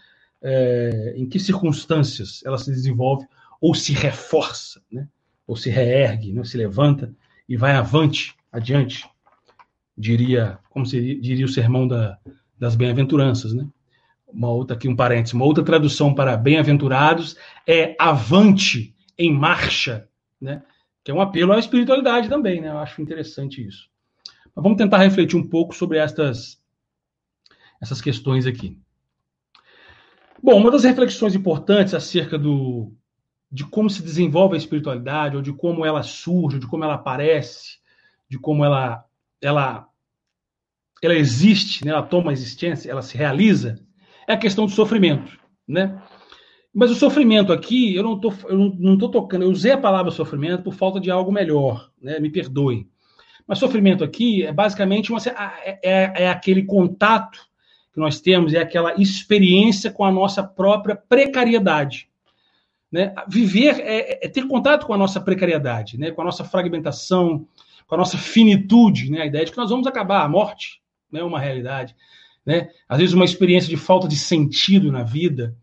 [0.43, 3.27] É, em que circunstâncias ela se desenvolve
[3.61, 5.09] ou se reforça, né?
[5.47, 6.45] Ou se reergue, né?
[6.45, 7.15] se levanta
[7.49, 9.09] e vai avante, adiante,
[9.97, 12.19] diria, como seria, diria o sermão da,
[12.59, 13.67] das bem-aventuranças, né?
[14.35, 20.09] uma outra aqui, um parênteses, uma outra tradução para bem-aventurados é avante, em marcha,
[20.41, 20.63] né?
[21.05, 22.69] Que é um apelo à espiritualidade também, né?
[22.69, 23.89] Eu acho interessante isso.
[24.55, 26.61] Mas vamos tentar refletir um pouco sobre estas,
[27.81, 28.77] essas questões aqui.
[30.43, 32.93] Bom, uma das reflexões importantes acerca do,
[33.51, 37.79] de como se desenvolve a espiritualidade, ou de como ela surge, de como ela aparece,
[38.29, 39.05] de como ela,
[39.41, 39.89] ela,
[41.03, 41.93] ela existe, né?
[41.93, 43.79] ela toma existência, ela se realiza,
[44.27, 46.01] é a questão do sofrimento, né?
[46.73, 50.11] Mas o sofrimento aqui, eu não tô, eu não tô tocando, eu usei a palavra
[50.11, 52.19] sofrimento por falta de algo melhor, né?
[52.19, 52.89] Me perdoe.
[53.47, 55.21] Mas sofrimento aqui é basicamente uma,
[55.63, 57.39] é, é, é aquele contato
[57.93, 62.09] que nós temos, é aquela experiência com a nossa própria precariedade.
[62.95, 63.13] Né?
[63.29, 66.13] Viver é, é, ter contato com a nossa precariedade, né?
[66.13, 67.47] com a nossa fragmentação,
[67.87, 69.23] com a nossa finitude, né?
[69.23, 70.81] a ideia de que nós vamos acabar, a morte
[71.13, 71.23] é né?
[71.25, 71.97] uma realidade
[72.45, 72.71] né?
[72.89, 75.57] Às vezes uma experiência de falta de sentido na vida,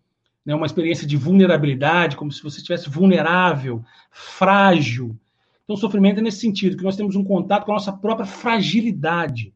[0.46, 0.56] né?
[0.56, 5.18] Uma experiência de vulnerabilidade, como se você estivesse vulnerável, frágil.
[5.64, 9.54] Então, sofrimento é nesse sentido, que nós temos um contato com a nossa própria fragilidade,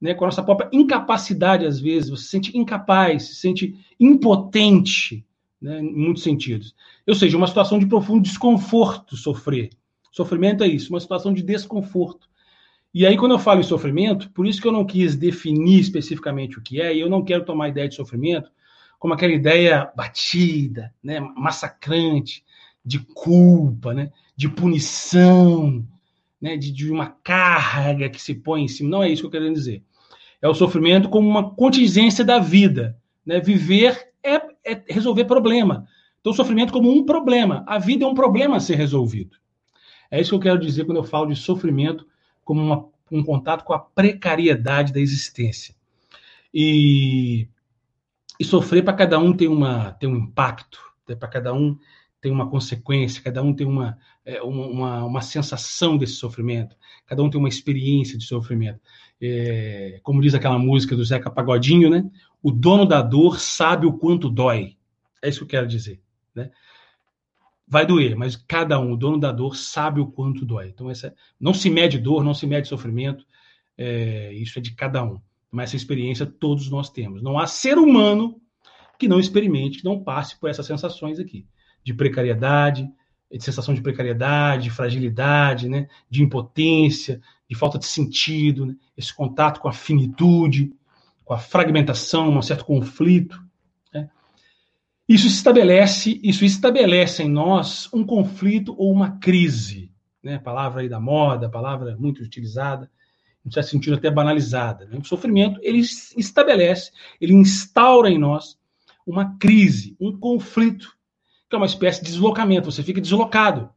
[0.00, 0.14] né?
[0.14, 2.08] Com a nossa própria incapacidade, às vezes.
[2.08, 5.24] Você se sente incapaz, se sente impotente,
[5.60, 5.80] né?
[5.80, 6.74] Em muitos sentidos.
[7.06, 9.70] Ou seja, uma situação de profundo desconforto sofrer.
[10.10, 12.28] Sofrimento é isso, uma situação de desconforto.
[12.92, 16.58] E aí, quando eu falo em sofrimento, por isso que eu não quis definir especificamente
[16.58, 18.50] o que é, e eu não quero tomar a ideia de sofrimento
[18.98, 22.44] como aquela ideia batida, né, massacrante,
[22.84, 25.86] de culpa, né, de punição,
[26.40, 28.90] né, de, de uma carga que se põe em cima.
[28.90, 29.82] Não é isso que eu quero dizer.
[30.40, 32.96] É o sofrimento como uma contingência da vida.
[33.24, 33.40] Né?
[33.40, 34.40] Viver é,
[34.72, 35.86] é resolver problema.
[36.20, 37.64] Então, sofrimento como um problema.
[37.66, 39.36] A vida é um problema a ser resolvido.
[40.10, 42.06] É isso que eu quero dizer quando eu falo de sofrimento
[42.44, 45.74] como uma, um contato com a precariedade da existência.
[46.52, 47.46] E,
[48.40, 51.14] e sofrer para cada um tem, uma, tem um impacto, né?
[51.14, 51.76] para cada um
[52.20, 56.74] tem uma consequência, cada um tem uma, é, uma, uma sensação desse sofrimento,
[57.06, 58.80] cada um tem uma experiência de sofrimento.
[59.20, 62.08] É, como diz aquela música do Zeca Pagodinho, né?
[62.42, 64.76] O dono da dor sabe o quanto dói.
[65.22, 66.00] É isso que eu quero dizer.
[66.34, 66.50] Né?
[67.68, 70.68] vai doer, mas cada um, o dono da dor, sabe o quanto dói.
[70.68, 73.24] Então, essa, não se mede dor, não se mede sofrimento,
[73.76, 75.20] é, isso é de cada um.
[75.50, 77.22] Mas essa experiência todos nós temos.
[77.22, 78.40] Não há ser humano
[78.98, 81.46] que não experimente, que não passe por essas sensações aqui,
[81.84, 82.88] de precariedade,
[83.30, 89.14] de sensação de precariedade, de fragilidade, né, de impotência, de falta de sentido, né, esse
[89.14, 90.72] contato com a finitude,
[91.28, 93.38] com a fragmentação, um certo conflito.
[95.06, 100.38] Isso estabelece, isso estabelece em nós um conflito ou uma crise, né?
[100.38, 102.90] Palavra aí da moda, palavra muito utilizada,
[103.44, 104.86] em certo sentido até banalizada.
[104.86, 104.98] Né?
[104.98, 108.58] O sofrimento ele estabelece, ele instaura em nós
[109.06, 110.96] uma crise, um conflito,
[111.48, 112.70] que é uma espécie de deslocamento.
[112.70, 113.68] Você fica deslocado.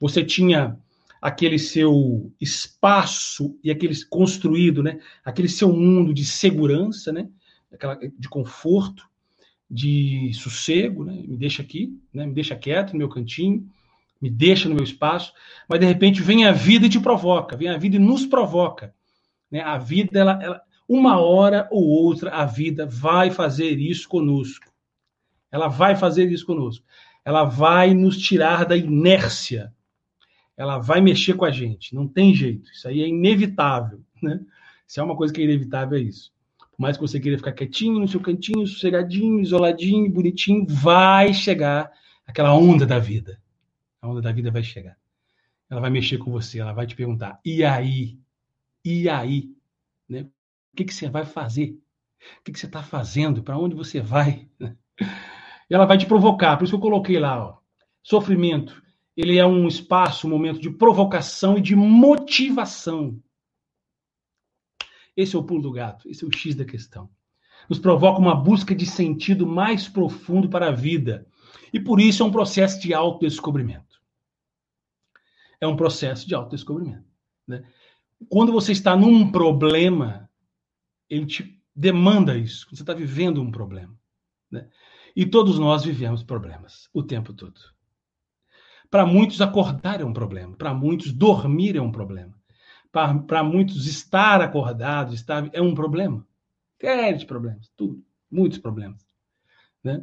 [0.00, 0.78] Você tinha
[1.24, 5.00] aquele seu espaço e aquele construído, né?
[5.24, 7.30] Aquele seu mundo de segurança, né?
[7.72, 9.08] Aquela de conforto
[9.70, 11.14] de sossego, né?
[11.26, 12.26] me deixa aqui, né?
[12.26, 13.66] me deixa quieto no meu cantinho,
[14.20, 15.32] me deixa no meu espaço,
[15.66, 18.94] mas de repente vem a vida e te provoca, vem a vida e nos provoca.
[19.50, 19.62] Né?
[19.62, 24.70] A vida, ela, ela, uma hora ou outra, a vida vai fazer isso conosco.
[25.50, 26.84] Ela vai fazer isso conosco.
[27.24, 29.72] Ela vai nos tirar da inércia.
[30.56, 31.94] Ela vai mexer com a gente.
[31.94, 32.70] Não tem jeito.
[32.70, 34.00] Isso aí é inevitável.
[34.22, 34.40] Né?
[34.86, 36.32] Se é uma coisa que é inevitável, é isso.
[36.58, 41.90] Por mais que você queira ficar quietinho no seu cantinho, sossegadinho, isoladinho, bonitinho, vai chegar
[42.26, 43.40] aquela onda da vida.
[44.02, 44.96] A onda da vida vai chegar.
[45.70, 48.18] Ela vai mexer com você, ela vai te perguntar: e aí?
[48.84, 49.50] E aí?
[50.08, 50.22] Né?
[50.22, 51.78] O que, que você vai fazer?
[52.40, 53.42] O que, que você está fazendo?
[53.42, 54.48] Para onde você vai?
[55.70, 56.56] ela vai te provocar.
[56.56, 57.58] Por isso que eu coloquei lá, ó,
[58.02, 58.82] sofrimento.
[59.16, 63.20] Ele é um espaço, um momento de provocação e de motivação.
[65.16, 67.08] Esse é o pulo do gato, esse é o X da questão.
[67.68, 71.26] Nos provoca uma busca de sentido mais profundo para a vida.
[71.72, 74.02] E por isso é um processo de autodescobrimento.
[75.60, 77.08] É um processo de autodescobrimento.
[77.46, 77.64] Né?
[78.28, 80.28] Quando você está num problema,
[81.08, 82.66] ele te demanda isso.
[82.70, 83.96] Você está vivendo um problema.
[84.50, 84.68] Né?
[85.16, 87.60] E todos nós vivemos problemas o tempo todo.
[88.94, 90.54] Para muitos, acordar é um problema.
[90.56, 92.32] Para muitos, dormir é um problema
[93.26, 96.24] para muitos estar acordado estar, é um problema.
[96.80, 99.04] Sérios problemas, tudo, muitos problemas.
[99.82, 100.00] Né?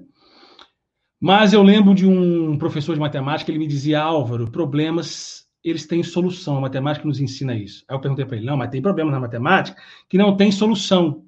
[1.18, 6.04] Mas eu lembro de um professor de matemática, ele me dizia, Álvaro, problemas, eles têm
[6.04, 7.86] solução, a matemática nos ensina isso.
[7.88, 11.26] Aí eu perguntei para ele, não, mas tem problemas na matemática que não tem solução,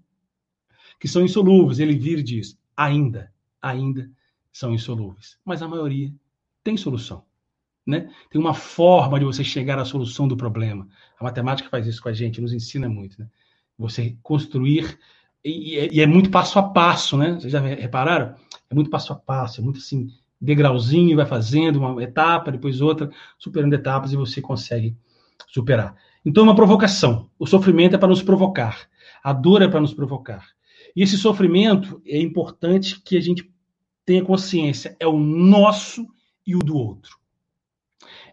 [1.00, 1.80] que são insolúveis.
[1.80, 4.10] Ele vira e diz, ainda, ainda
[4.52, 5.38] são insolúveis.
[5.46, 6.14] Mas a maioria
[6.62, 7.24] tem solução.
[7.86, 8.10] Né?
[8.30, 10.88] Tem uma forma de você chegar à solução do problema.
[11.20, 13.20] A matemática faz isso com a gente, nos ensina muito.
[13.20, 13.28] Né?
[13.78, 14.98] Você construir,
[15.44, 17.34] e, e, é muito passo a passo, né?
[17.34, 18.36] Vocês já repararam?
[18.70, 20.08] É muito passo a passo, é muito assim,
[20.40, 24.96] degrauzinho, vai fazendo uma etapa, depois outra, superando etapas e você consegue
[25.50, 25.96] superar.
[26.26, 27.30] Então, é uma provocação.
[27.38, 28.88] O sofrimento é para nos provocar.
[29.24, 30.48] A dor é para nos provocar.
[30.96, 33.52] E esse sofrimento é importante que a gente
[34.06, 34.96] tenha consciência.
[35.00, 36.08] É o nosso
[36.46, 37.18] e o do outro.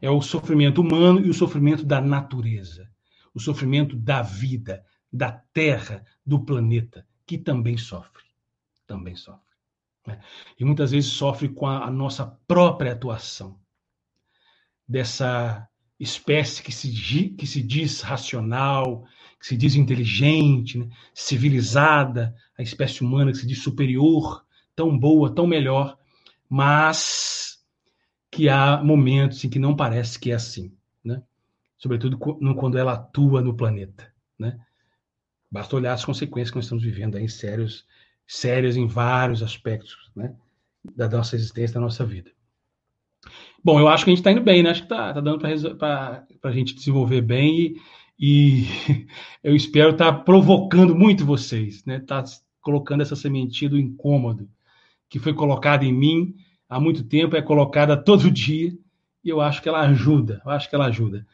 [0.00, 2.90] É o sofrimento humano e o sofrimento da natureza.
[3.34, 8.24] O sofrimento da vida, da terra, do planeta, que também sofre.
[8.86, 9.54] Também sofre.
[10.06, 10.20] Né?
[10.58, 13.58] E muitas vezes sofre com a, a nossa própria atuação.
[14.88, 16.90] Dessa espécie que se,
[17.30, 19.04] que se diz racional,
[19.38, 20.88] que se diz inteligente, né?
[21.14, 25.98] civilizada, a espécie humana que se diz superior, tão boa, tão melhor,
[26.48, 27.59] mas
[28.30, 30.72] que há momentos em que não parece que é assim,
[31.04, 31.22] né?
[31.76, 34.58] Sobretudo quando ela atua no planeta, né?
[35.50, 37.84] Basta olhar as consequências que nós estamos vivendo aí, sérios,
[38.26, 40.34] sérias em vários aspectos, né?
[40.94, 42.30] Da nossa existência, da nossa vida.
[43.62, 44.70] Bom, eu acho que a gente está indo bem, né?
[44.70, 47.74] Acho que está tá dando para a gente desenvolver bem
[48.18, 49.06] e, e
[49.42, 51.98] eu espero estar tá provocando muito vocês, né?
[52.00, 52.22] Tá
[52.60, 54.48] colocando essa sementinha do incômodo
[55.08, 56.36] que foi colocada em mim
[56.70, 58.72] há muito tempo, é colocada todo dia,
[59.22, 61.26] e eu acho que ela ajuda, eu acho que ela ajuda.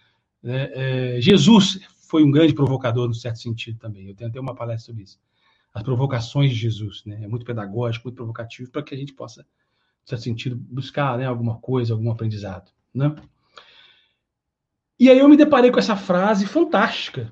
[0.42, 4.08] É, é, Jesus foi um grande provocador, no certo sentido também.
[4.08, 5.20] Eu tenho até uma palestra sobre isso.
[5.74, 7.20] As provocações de Jesus, né?
[7.22, 11.26] É muito pedagógico, muito provocativo, para que a gente possa, no certo sentido, buscar né,
[11.26, 12.70] alguma coisa, algum aprendizado.
[12.94, 13.14] Né?
[14.98, 17.30] E aí eu me deparei com essa frase fantástica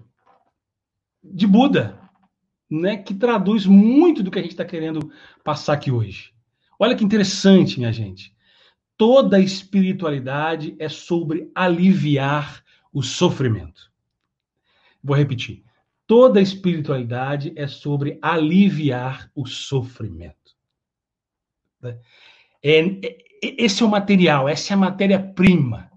[1.22, 1.98] de Buda,
[2.70, 5.10] né, que traduz muito do que a gente está querendo
[5.42, 6.33] passar aqui hoje.
[6.78, 8.34] Olha que interessante, minha gente.
[8.96, 13.90] Toda espiritualidade é sobre aliviar o sofrimento.
[15.02, 15.64] Vou repetir.
[16.06, 20.54] Toda espiritualidade é sobre aliviar o sofrimento.
[21.82, 25.90] É, é, esse é o material, essa é a matéria-prima,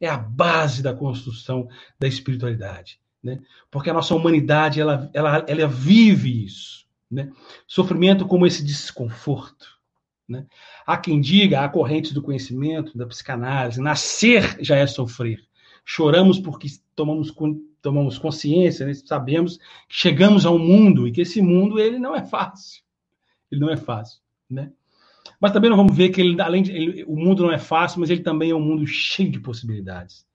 [0.00, 1.68] é a base da construção
[1.98, 3.00] da espiritualidade.
[3.22, 3.40] Né?
[3.70, 6.86] Porque a nossa humanidade ela, ela, ela vive isso.
[7.10, 7.30] Né?
[7.66, 9.73] Sofrimento como esse desconforto
[10.28, 10.46] né?
[10.86, 15.44] Há quem diga, há correntes do conhecimento, da psicanálise, nascer já é sofrer.
[15.84, 17.34] Choramos porque tomamos,
[17.82, 18.94] tomamos consciência, né?
[18.94, 19.58] sabemos
[19.88, 22.82] que chegamos a um mundo e que esse mundo ele não é fácil.
[23.50, 24.20] Ele não é fácil.
[24.48, 24.72] Né?
[25.38, 28.00] Mas também não vamos ver que ele, além de, ele, o mundo não é fácil,
[28.00, 30.26] mas ele também é um mundo cheio de possibilidades.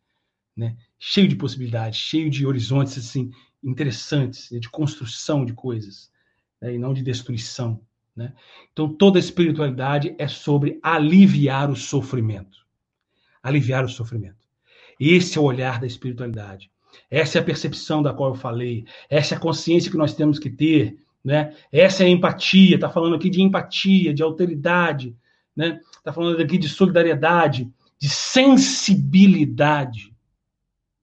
[0.56, 0.78] Né?
[1.00, 3.32] Cheio de possibilidades, cheio de horizontes assim
[3.64, 4.60] interessantes, né?
[4.60, 6.12] de construção de coisas,
[6.62, 6.76] né?
[6.76, 7.82] e não de destruição.
[8.20, 8.34] Né?
[8.74, 12.60] Então, toda espiritualidade é sobre aliviar o sofrimento.
[13.42, 14.46] Aliviar o sofrimento.
[15.00, 16.70] Esse é o olhar da espiritualidade.
[17.10, 18.84] Essa é a percepção da qual eu falei.
[19.10, 20.98] Essa é a consciência que nós temos que ter.
[21.24, 21.56] Né?
[21.72, 22.76] Essa é a empatia.
[22.76, 25.16] Está falando aqui de empatia, de alteridade.
[25.58, 25.80] Está né?
[26.04, 30.14] Tá falando aqui de solidariedade, de sensibilidade.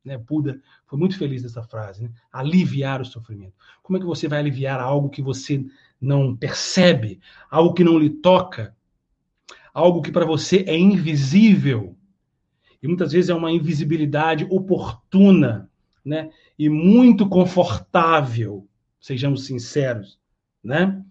[0.04, 0.18] Né?
[0.18, 2.02] Buda foi muito feliz nessa frase.
[2.02, 2.10] Né?
[2.30, 3.54] Aliviar o sofrimento.
[3.82, 5.64] Como é que você vai aliviar algo que você
[6.06, 8.74] não percebe, algo que não lhe toca,
[9.74, 11.96] algo que para você é invisível.
[12.82, 15.68] E muitas vezes é uma invisibilidade oportuna,
[16.04, 16.30] né?
[16.58, 18.66] E muito confortável,
[19.00, 20.18] sejamos sinceros,
[20.62, 21.02] né?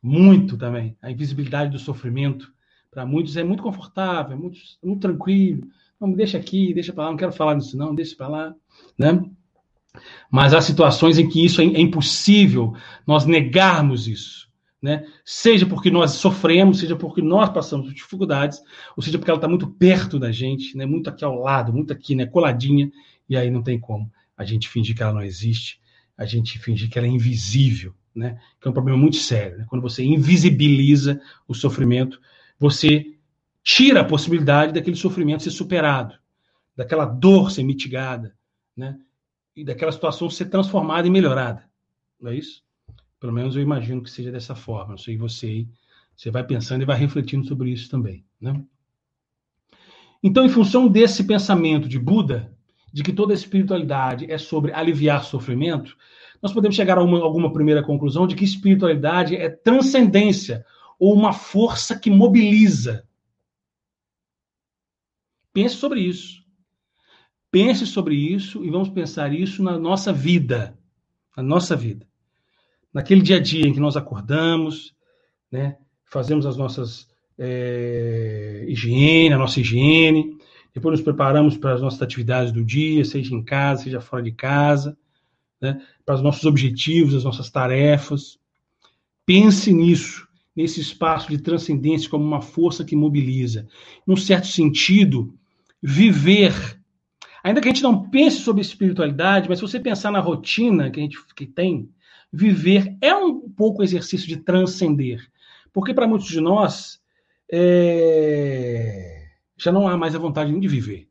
[0.00, 0.96] Muito também.
[1.02, 2.52] A invisibilidade do sofrimento
[2.90, 5.68] para muitos é muito confortável, é muito, muito tranquilo.
[6.00, 8.54] Não, deixa aqui, deixa para lá, não quero falar disso não, deixa para lá,
[8.96, 9.20] né?
[10.30, 12.74] Mas há situações em que isso é, é impossível
[13.06, 14.48] nós negarmos isso,
[14.80, 15.06] né?
[15.24, 18.60] Seja porque nós sofremos, seja porque nós passamos dificuldades,
[18.96, 20.86] ou seja porque ela está muito perto da gente, né?
[20.86, 22.26] Muito aqui ao lado, muito aqui, né?
[22.26, 22.90] Coladinha,
[23.28, 25.80] e aí não tem como a gente fingir que ela não existe,
[26.16, 28.38] a gente fingir que ela é invisível, né?
[28.60, 29.58] Que é um problema muito sério.
[29.58, 29.66] Né?
[29.68, 32.20] Quando você invisibiliza o sofrimento,
[32.58, 33.14] você
[33.62, 36.14] tira a possibilidade daquele sofrimento ser superado,
[36.76, 38.34] daquela dor ser mitigada,
[38.76, 38.98] né?
[39.58, 41.68] E daquela situação ser transformada e melhorada.
[42.20, 42.62] Não é isso?
[43.18, 44.90] Pelo menos eu imagino que seja dessa forma.
[44.90, 45.66] Não sei você,
[46.16, 48.62] você vai pensando e vai refletindo sobre isso também, né?
[50.22, 52.56] Então, em função desse pensamento de Buda,
[52.92, 55.96] de que toda espiritualidade é sobre aliviar sofrimento,
[56.40, 60.64] nós podemos chegar a uma, alguma primeira conclusão de que espiritualidade é transcendência
[60.98, 63.04] ou uma força que mobiliza.
[65.52, 66.46] Pense sobre isso.
[67.50, 70.78] Pense sobre isso e vamos pensar isso na nossa vida.
[71.36, 72.08] Na nossa vida
[72.92, 74.94] naquele dia a dia em que nós acordamos,
[75.50, 77.08] né, fazemos as nossas
[77.38, 80.36] é, higiene, a nossa higiene,
[80.74, 84.32] depois nos preparamos para as nossas atividades do dia, seja em casa, seja fora de
[84.32, 84.96] casa,
[85.60, 88.38] né, para os nossos objetivos, as nossas tarefas.
[89.26, 93.66] Pense nisso, nesse espaço de transcendência como uma força que mobiliza.
[94.06, 95.34] Num certo sentido,
[95.82, 96.77] viver.
[97.42, 100.98] Ainda que a gente não pense sobre espiritualidade, mas se você pensar na rotina que
[100.98, 101.90] a gente que tem,
[102.32, 105.26] viver é um pouco exercício de transcender.
[105.72, 107.00] Porque para muitos de nós,
[107.50, 109.28] é...
[109.56, 111.08] já não há mais a vontade de viver.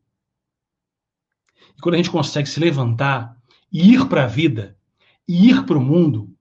[1.76, 3.36] E quando a gente consegue se levantar
[3.72, 4.76] e ir para a vida,
[5.26, 6.34] e ir para o mundo,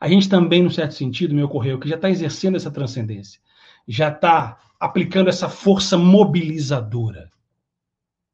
[0.00, 3.40] a gente também, no certo sentido, me ocorreu, que já está exercendo essa transcendência,
[3.88, 7.30] já está aplicando essa força mobilizadora.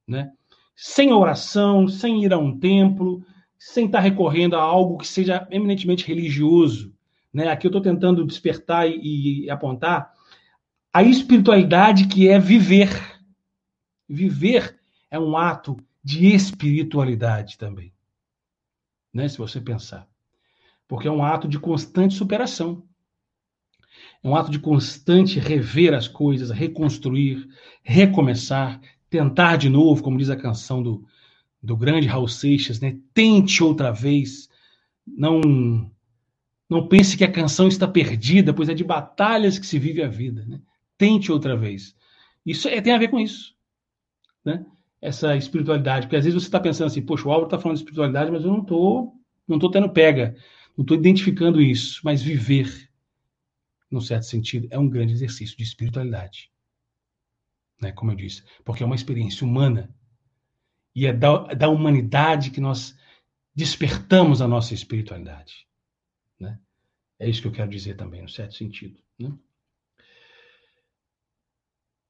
[0.06, 0.32] Né?
[0.74, 3.24] Sem oração, sem ir a um templo,
[3.58, 6.92] sem estar recorrendo a algo que seja eminentemente religioso.
[7.32, 7.48] Né?
[7.48, 10.12] Aqui eu estou tentando despertar e, e apontar
[10.92, 12.90] a espiritualidade que é viver.
[14.08, 14.78] Viver
[15.10, 17.92] é um ato de espiritualidade também.
[19.14, 19.28] Né?
[19.28, 20.08] Se você pensar.
[20.88, 22.82] Porque é um ato de constante superação.
[24.22, 27.48] É um ato de constante rever as coisas, reconstruir,
[27.82, 28.80] recomeçar,
[29.12, 31.04] tentar de novo, como diz a canção do,
[31.62, 32.98] do grande Raul Seixas, né?
[33.12, 34.48] Tente outra vez.
[35.06, 35.90] Não
[36.68, 40.08] não pense que a canção está perdida, pois é de batalhas que se vive a
[40.08, 40.58] vida, né?
[40.96, 41.94] Tente outra vez.
[42.46, 43.54] Isso é, tem a ver com isso,
[44.42, 44.64] né?
[45.00, 47.82] Essa espiritualidade, porque às vezes você está pensando assim, poxa, o Álvaro está falando de
[47.82, 49.14] espiritualidade, mas eu não estou
[49.46, 50.34] não tô tendo pega,
[50.76, 52.00] não estou identificando isso.
[52.02, 52.88] Mas viver,
[53.90, 56.51] num certo sentido, é um grande exercício de espiritualidade.
[57.82, 57.90] Né?
[57.90, 59.92] Como eu disse, porque é uma experiência humana
[60.94, 62.96] e é da, da humanidade que nós
[63.52, 65.66] despertamos a nossa espiritualidade.
[66.38, 66.58] Né?
[67.18, 68.98] É isso que eu quero dizer também, no certo sentido.
[69.18, 69.32] Né?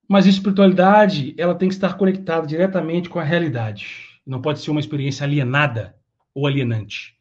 [0.07, 4.21] Mas a espiritualidade ela tem que estar conectada diretamente com a realidade.
[4.27, 5.97] Não pode ser uma experiência alienada
[6.35, 7.17] ou alienante.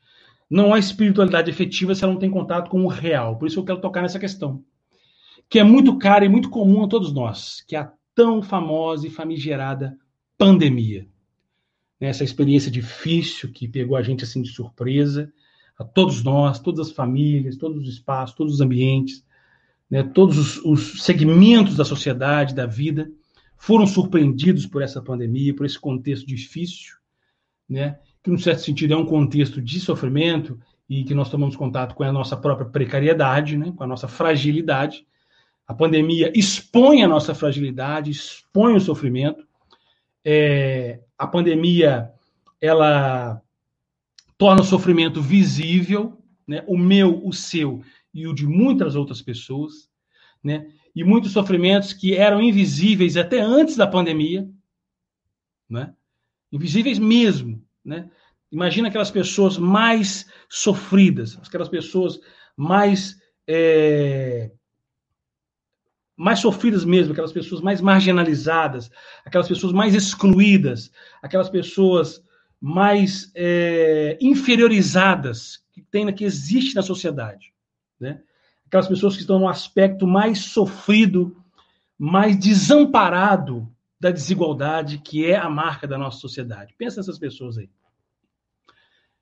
[0.50, 3.38] Não há espiritualidade efetiva se ela não tem contato com o real.
[3.38, 4.66] Por isso eu quero tocar nessa questão,
[5.50, 9.08] que é muito cara e muito comum a todos nós, que é a tão famosa
[9.08, 9.98] e famigerada
[10.38, 11.08] pandemia
[12.00, 15.34] né, essa experiência difícil que pegou a gente assim de surpresa,
[15.76, 19.26] a todos nós, todas as famílias, todos os espaços, todos os ambientes,
[19.90, 23.12] né, todos os, os segmentos da sociedade, da vida,
[23.58, 26.96] foram surpreendidos por essa pandemia, por esse contexto difícil,
[27.68, 31.96] né, que, num certo sentido, é um contexto de sofrimento e que nós tomamos contato
[31.96, 35.08] com a nossa própria precariedade, né, com a nossa fragilidade.
[35.67, 39.47] A pandemia expõe a nossa fragilidade, expõe o sofrimento,
[40.24, 42.12] é, a pandemia
[42.60, 43.41] ela
[44.38, 46.63] torna o sofrimento visível, né?
[46.67, 49.89] o meu, o seu e o de muitas outras pessoas,
[50.43, 50.71] né?
[50.95, 54.47] e muitos sofrimentos que eram invisíveis até antes da pandemia,
[55.69, 55.93] né?
[56.52, 57.63] invisíveis mesmo.
[57.84, 58.10] Né?
[58.52, 62.19] Imagina aquelas pessoas mais sofridas, aquelas pessoas
[62.56, 64.52] mais é,
[66.22, 68.92] mais sofridas mesmo, aquelas pessoas mais marginalizadas,
[69.26, 72.24] aquelas pessoas mais excluídas, aquelas pessoas
[72.62, 77.52] mais é, inferiorizadas que tem, que existe na sociedade,
[78.00, 78.22] né?
[78.68, 81.36] Aquelas pessoas que estão no aspecto mais sofrido,
[81.98, 83.68] mais desamparado
[84.00, 86.76] da desigualdade que é a marca da nossa sociedade.
[86.78, 87.70] Pensa nessas pessoas aí.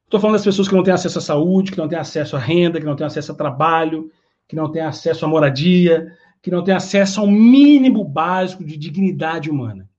[0.04, 2.40] Estou falando das pessoas que não têm acesso à saúde, que não têm acesso à
[2.40, 4.12] renda, que não têm acesso a trabalho,
[4.50, 6.12] que não têm acesso à moradia,
[6.42, 9.90] que não tem acesso ao mínimo básico de dignidade humana.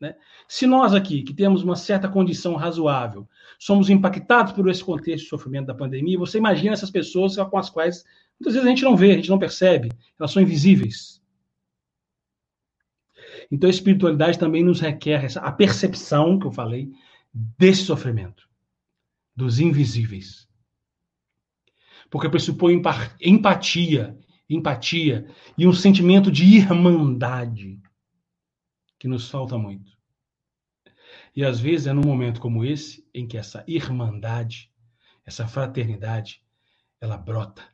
[0.00, 0.14] Né?
[0.48, 3.28] Se nós aqui, que temos uma certa condição razoável,
[3.58, 7.68] somos impactados por esse contexto de sofrimento da pandemia, você imagina essas pessoas com as
[7.68, 8.04] quais
[8.38, 11.20] muitas vezes a gente não vê, a gente não percebe, elas são invisíveis.
[13.50, 16.90] Então a espiritualidade também nos requer essa, a percepção, que eu falei,
[17.32, 18.48] desse sofrimento,
[19.36, 20.48] dos invisíveis.
[22.08, 22.80] Porque pressupõe
[23.20, 24.18] empatia,
[24.50, 27.80] empatia e um sentimento de irmandade
[28.98, 29.96] que nos falta muito.
[31.34, 34.70] E às vezes é num momento como esse em que essa irmandade,
[35.24, 36.42] essa fraternidade,
[37.00, 37.64] ela brota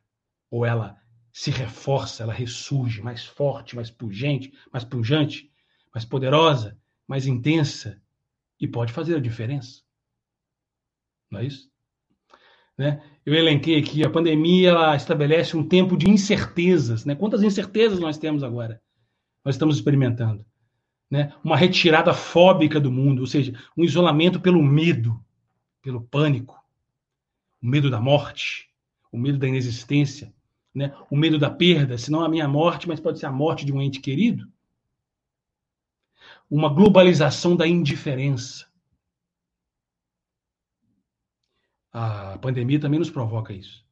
[0.49, 1.01] ou ela
[1.33, 5.51] se reforça, ela ressurge mais forte, mais pungente, mais pujante,
[5.93, 8.01] mais poderosa, mais intensa
[8.59, 9.81] e pode fazer a diferença.
[11.29, 11.69] Não é isso?
[12.77, 13.03] Né?
[13.27, 17.03] Eu elenquei aqui, a pandemia ela estabelece um tempo de incertezas.
[17.03, 17.13] Né?
[17.13, 18.81] Quantas incertezas nós temos agora?
[19.43, 20.45] Nós estamos experimentando.
[21.11, 21.33] Né?
[21.43, 25.21] Uma retirada fóbica do mundo, ou seja, um isolamento pelo medo,
[25.81, 26.57] pelo pânico,
[27.61, 28.69] o medo da morte,
[29.11, 30.33] o medo da inexistência,
[30.73, 30.95] né?
[31.11, 33.73] o medo da perda, se não a minha morte, mas pode ser a morte de
[33.73, 34.47] um ente querido.
[36.49, 38.67] Uma globalização da indiferença.
[41.99, 43.83] A pandemia também nos provoca isso.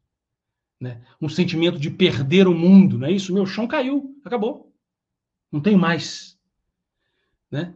[0.79, 1.01] Né?
[1.19, 3.33] Um sentimento de perder o mundo, não é isso?
[3.33, 4.71] Meu chão caiu, acabou.
[5.51, 6.37] Não tem mais.
[7.49, 7.73] Né?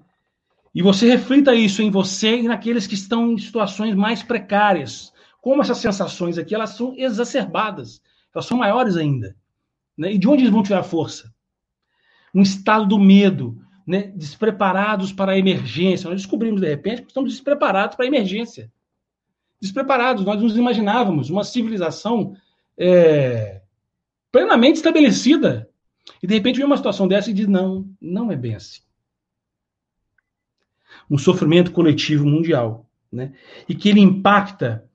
[0.76, 5.12] E você reflita isso em você e naqueles que estão em situações mais precárias.
[5.42, 8.00] Como essas sensações aqui, elas são exacerbadas,
[8.32, 9.36] elas são maiores ainda.
[9.98, 10.14] Né?
[10.14, 11.34] E de onde eles vão tirar força?
[12.36, 14.14] Um estado do medo, né?
[14.16, 16.08] despreparados para a emergência.
[16.08, 18.72] Nós descobrimos, de repente, que estamos despreparados para a emergência.
[19.62, 22.36] Despreparados, nós nos imaginávamos uma civilização
[22.78, 23.62] é,
[24.32, 25.70] plenamente estabelecida.
[26.24, 28.82] E, de repente, vem uma situação dessa e diz: não, não é bem assim
[31.10, 33.34] um sofrimento coletivo mundial, né?
[33.68, 34.86] E que ele impacta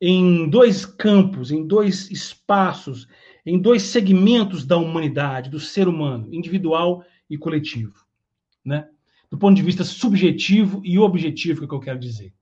[0.00, 3.08] em dois campos, em dois espaços,
[3.46, 8.04] em dois segmentos da humanidade, do ser humano, individual e coletivo,
[8.64, 8.88] né?
[9.30, 12.34] Do ponto de vista subjetivo e objetivo, que, é eu quero dizer.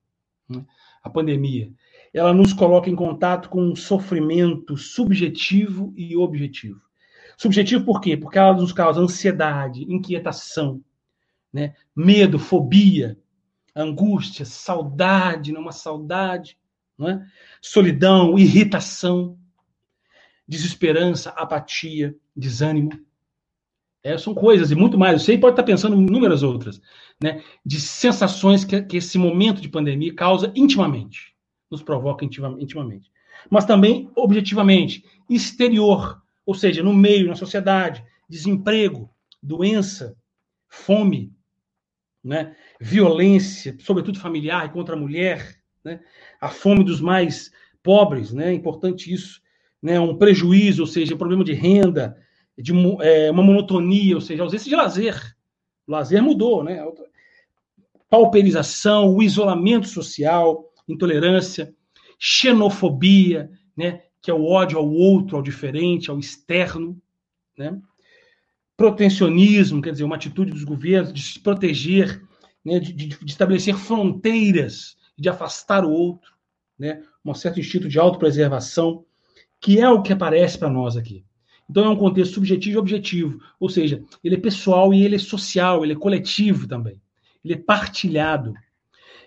[0.49, 0.65] Né?
[1.03, 1.73] A pandemia,
[2.13, 6.81] ela nos coloca em contato com um sofrimento subjetivo e objetivo.
[7.37, 8.17] Subjetivo por quê?
[8.17, 10.83] Porque ela nos causa ansiedade, inquietação,
[11.53, 11.75] né?
[11.97, 13.19] medo, fobia,
[13.75, 16.59] angústia, saudade, não é uma saudade,
[16.99, 17.27] não é?
[17.63, 19.39] solidão, irritação,
[20.47, 22.91] desesperança, apatia, desânimo.
[24.03, 25.23] É, são coisas e muito mais.
[25.23, 26.81] Você pode estar pensando em inúmeras outras,
[27.23, 27.43] né?
[27.65, 31.35] De sensações que, que esse momento de pandemia causa intimamente,
[31.71, 33.11] nos provoca intimamente.
[33.51, 39.11] Mas também objetivamente, exterior, ou seja, no meio, na sociedade, desemprego,
[39.43, 40.17] doença,
[40.69, 41.33] fome,
[42.23, 42.55] né?
[42.81, 46.01] violência, sobretudo familiar, contra a mulher, né?
[46.41, 47.51] a fome dos mais
[47.83, 48.53] pobres, né?
[48.53, 49.41] importante isso,
[49.83, 49.99] né?
[49.99, 52.17] um prejuízo, ou seja, problema de renda,
[52.61, 55.37] de é, uma monotonia, ou seja, ausência de lazer.
[55.87, 56.85] O lazer mudou, né?
[58.09, 61.75] Pauperização, o isolamento social, intolerância,
[62.19, 64.03] xenofobia, né?
[64.21, 67.01] que é o ódio ao outro, ao diferente, ao externo,
[67.57, 67.81] né?
[68.81, 72.23] protecionismo, quer dizer, uma atitude dos governos de se proteger,
[72.65, 76.33] né, de, de, de, estabelecer fronteiras, de afastar o outro,
[76.79, 79.05] né, um certo instinto de autopreservação,
[79.61, 81.27] que é o que aparece para nós aqui.
[81.71, 85.19] Então é um contexto subjetivo e objetivo, ou seja, ele é pessoal e ele é
[85.21, 87.01] social, ele é coletivo também,
[87.45, 88.53] ele é partilhado.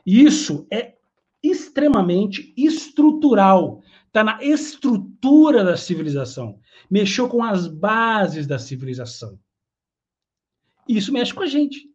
[0.05, 0.95] E isso é
[1.41, 6.59] extremamente estrutural, está na estrutura da civilização,
[6.91, 9.39] mexeu com as bases da civilização.
[10.85, 11.89] Isso mexe com a gente.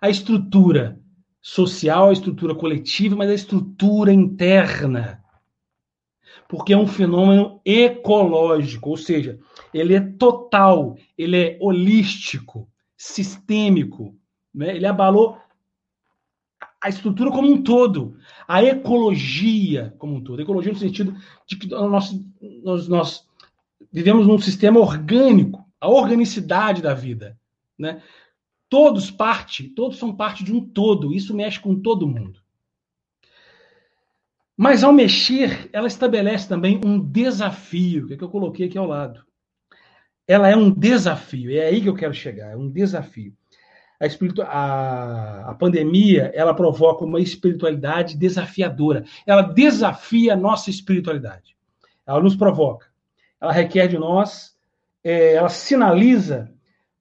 [0.00, 0.98] A estrutura
[1.42, 5.19] social, a estrutura coletiva, mas a estrutura interna.
[6.50, 9.38] Porque é um fenômeno ecológico, ou seja,
[9.72, 14.16] ele é total, ele é holístico, sistêmico.
[14.52, 14.74] Né?
[14.74, 15.38] Ele abalou
[16.82, 18.16] a estrutura como um todo,
[18.48, 20.42] a ecologia como um todo.
[20.42, 21.14] ecologia no sentido
[21.46, 22.20] de que nós,
[22.64, 23.28] nós, nós
[23.92, 27.38] vivemos num sistema orgânico, a organicidade da vida.
[27.78, 28.02] Né?
[28.68, 31.14] Todos parte, todos são parte de um todo.
[31.14, 32.39] Isso mexe com todo mundo.
[34.62, 38.84] Mas ao mexer, ela estabelece também um desafio, que, é que eu coloquei aqui ao
[38.84, 39.24] lado.
[40.28, 43.32] Ela é um desafio, é aí que eu quero chegar, é um desafio.
[43.98, 44.42] A, espiritu...
[44.42, 49.06] a, a pandemia, ela provoca uma espiritualidade desafiadora.
[49.26, 51.56] Ela desafia a nossa espiritualidade.
[52.06, 52.86] Ela nos provoca.
[53.40, 54.54] Ela requer de nós,
[55.02, 56.52] é, ela sinaliza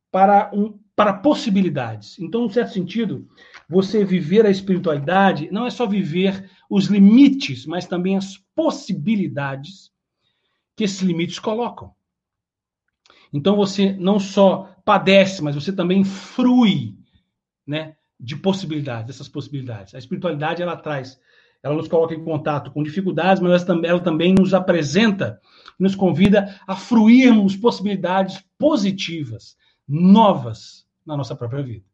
[0.10, 2.20] para um para possibilidades.
[2.20, 3.26] Então, em certo sentido,
[3.70, 9.92] você viver a espiritualidade não é só viver os limites, mas também as possibilidades
[10.76, 11.94] que esses limites colocam.
[13.32, 16.98] Então você não só padece, mas você também frui,
[17.66, 19.94] né, de possibilidades, dessas possibilidades.
[19.94, 21.20] A espiritualidade ela traz,
[21.62, 25.40] ela nos coloca em contato com dificuldades, mas ela também, ela também nos apresenta,
[25.78, 29.56] nos convida a fruirmos possibilidades positivas,
[29.88, 31.89] novas na nossa própria vida.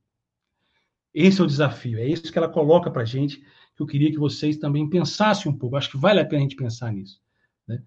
[1.16, 3.38] Esse é o desafio, é isso que ela coloca para a gente,
[3.74, 5.78] que eu queria que vocês também pensassem um pouco.
[5.78, 7.22] Acho que vale a pena a gente pensar nisso.
[7.66, 7.82] Né?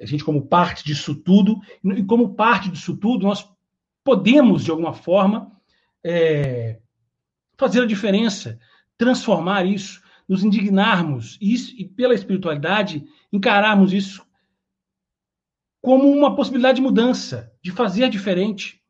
[0.00, 3.46] A gente, como parte disso tudo, e como parte disso tudo, nós
[4.02, 5.52] podemos, de alguma forma,
[6.02, 6.80] é,
[7.58, 8.58] fazer a diferença,
[8.96, 14.26] transformar isso, nos indignarmos isso, e, pela espiritualidade, encararmos isso
[15.82, 18.82] como uma possibilidade de mudança, de fazer diferente.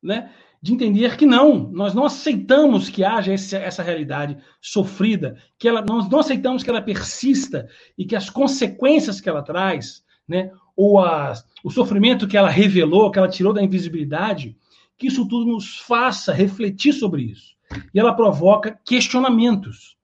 [0.00, 0.32] Né?
[0.64, 5.82] De entender que não, nós não aceitamos que haja esse, essa realidade sofrida, que ela,
[5.82, 10.98] nós não aceitamos que ela persista e que as consequências que ela traz, né, ou
[11.00, 14.56] as, o sofrimento que ela revelou, que ela tirou da invisibilidade,
[14.96, 17.54] que isso tudo nos faça refletir sobre isso.
[17.92, 19.98] E ela provoca questionamentos,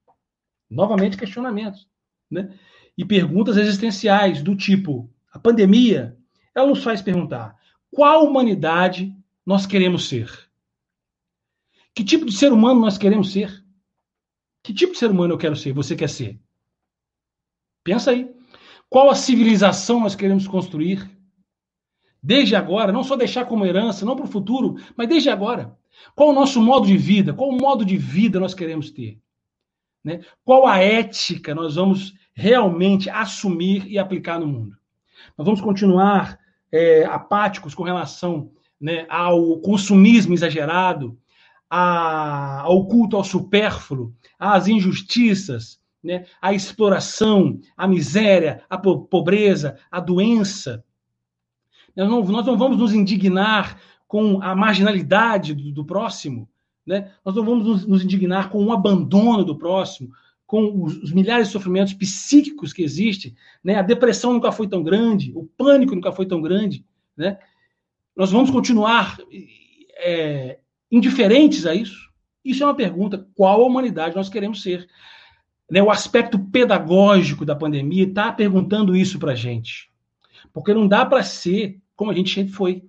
[0.69, 1.87] novamente questionamentos,
[2.29, 2.53] né?
[2.95, 6.15] E perguntas existenciais do tipo: a pandemia,
[6.53, 7.55] ela nos faz perguntar
[7.89, 9.11] qual humanidade
[9.43, 10.50] nós queremos ser?
[11.93, 13.63] Que tipo de ser humano nós queremos ser?
[14.63, 15.73] Que tipo de ser humano eu quero ser?
[15.73, 16.39] Você quer ser?
[17.83, 18.29] Pensa aí.
[18.89, 21.09] Qual a civilização nós queremos construir?
[22.21, 25.75] Desde agora, não só deixar como herança, não para o futuro, mas desde agora.
[26.15, 27.33] Qual o nosso modo de vida?
[27.33, 29.19] Qual o modo de vida nós queremos ter?
[30.03, 30.21] Né?
[30.43, 34.77] Qual a ética nós vamos realmente assumir e aplicar no mundo?
[35.37, 36.39] Nós vamos continuar
[36.71, 41.17] é, apáticos com relação né, ao consumismo exagerado,
[41.73, 50.01] a, ao culto ao supérfluo, às injustiças, né, à exploração, à miséria, à pobreza, à
[50.01, 50.83] doença.
[51.95, 56.49] Nós não, nós não vamos nos indignar com a marginalidade do, do próximo,
[56.85, 57.13] né?
[57.23, 60.11] nós não vamos nos, nos, indignar com o abandono do próximo,
[60.45, 63.33] com os, os, milhares de sofrimentos psíquicos que existem.
[63.63, 63.75] Né?
[63.75, 66.83] A depressão nunca foi tão grande, o pânico nunca foi tão grande.
[67.15, 67.37] Né?
[68.13, 69.17] Nós vamos continuar
[69.97, 70.59] é,
[70.91, 72.09] indiferentes a isso?
[72.43, 73.27] Isso é uma pergunta.
[73.35, 74.87] Qual a humanidade nós queremos ser?
[75.69, 79.89] Né, o aspecto pedagógico da pandemia está perguntando isso para a gente.
[80.51, 82.83] Porque não dá para ser como a gente sempre foi.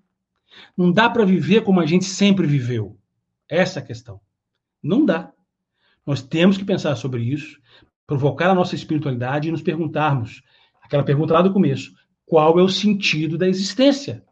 [0.77, 2.99] Não dá para viver como a gente sempre viveu.
[3.49, 4.21] Essa é a questão.
[4.83, 5.33] Não dá.
[6.05, 7.61] Nós temos que pensar sobre isso,
[8.07, 10.43] provocar a nossa espiritualidade e nos perguntarmos
[10.83, 11.93] aquela pergunta lá do começo:
[12.27, 14.25] qual é o sentido da existência?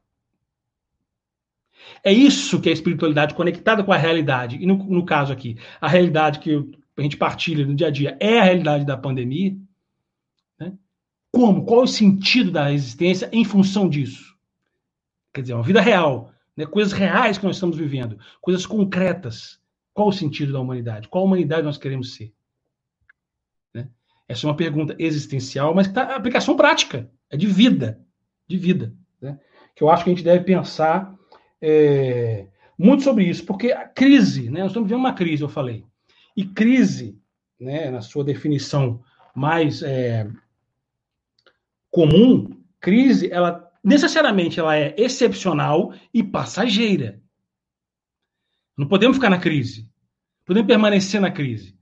[2.02, 4.56] É isso que é a espiritualidade conectada com a realidade.
[4.56, 6.56] E no, no caso aqui, a realidade que
[6.96, 9.56] a gente partilha no dia a dia é a realidade da pandemia.
[10.58, 10.72] Né?
[11.32, 11.64] Como?
[11.64, 14.36] Qual é o sentido da existência em função disso?
[15.32, 16.66] Quer dizer, uma vida real, né?
[16.66, 19.60] coisas reais que nós estamos vivendo, coisas concretas.
[19.92, 21.08] Qual o sentido da humanidade?
[21.08, 22.32] Qual humanidade nós queremos ser?
[23.74, 23.88] Né?
[24.28, 28.00] Essa é uma pergunta existencial, mas que tá aplicação prática, é de vida,
[28.46, 29.38] de vida, né?
[29.74, 31.14] que eu acho que a gente deve pensar
[31.60, 32.46] é,
[32.78, 35.84] muito sobre isso, porque a crise, né, nós estamos vivendo uma crise, eu falei,
[36.36, 37.18] e crise,
[37.60, 39.02] né, na sua definição
[39.34, 40.30] mais é,
[41.90, 47.20] comum, crise, ela necessariamente ela é excepcional e passageira.
[48.76, 49.88] Não podemos ficar na crise,
[50.46, 51.78] podemos permanecer na crise.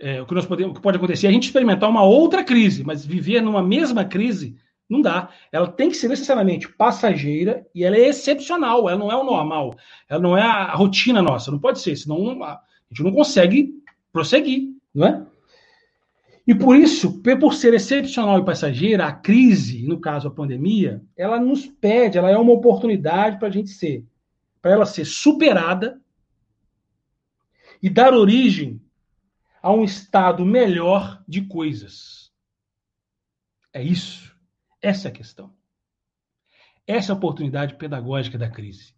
[0.00, 2.42] É, o que nós podemos, o que pode acontecer é a gente experimentar uma outra
[2.42, 4.56] crise, mas viver numa mesma crise
[4.92, 5.30] não dá.
[5.50, 9.74] Ela tem que ser necessariamente passageira e ela é excepcional, ela não é o normal,
[10.08, 13.74] ela não é a rotina nossa, não pode ser, senão a gente não consegue
[14.12, 15.26] prosseguir, não é?
[16.46, 21.40] E por isso, por ser excepcional e passageira, a crise, no caso a pandemia, ela
[21.40, 24.04] nos pede, ela é uma oportunidade para a gente ser,
[24.60, 26.00] para ela ser superada
[27.80, 28.80] e dar origem
[29.62, 32.32] a um estado melhor de coisas.
[33.72, 34.31] É isso.
[34.82, 35.54] Essa é a questão.
[36.86, 38.92] Essa é a oportunidade pedagógica da crise.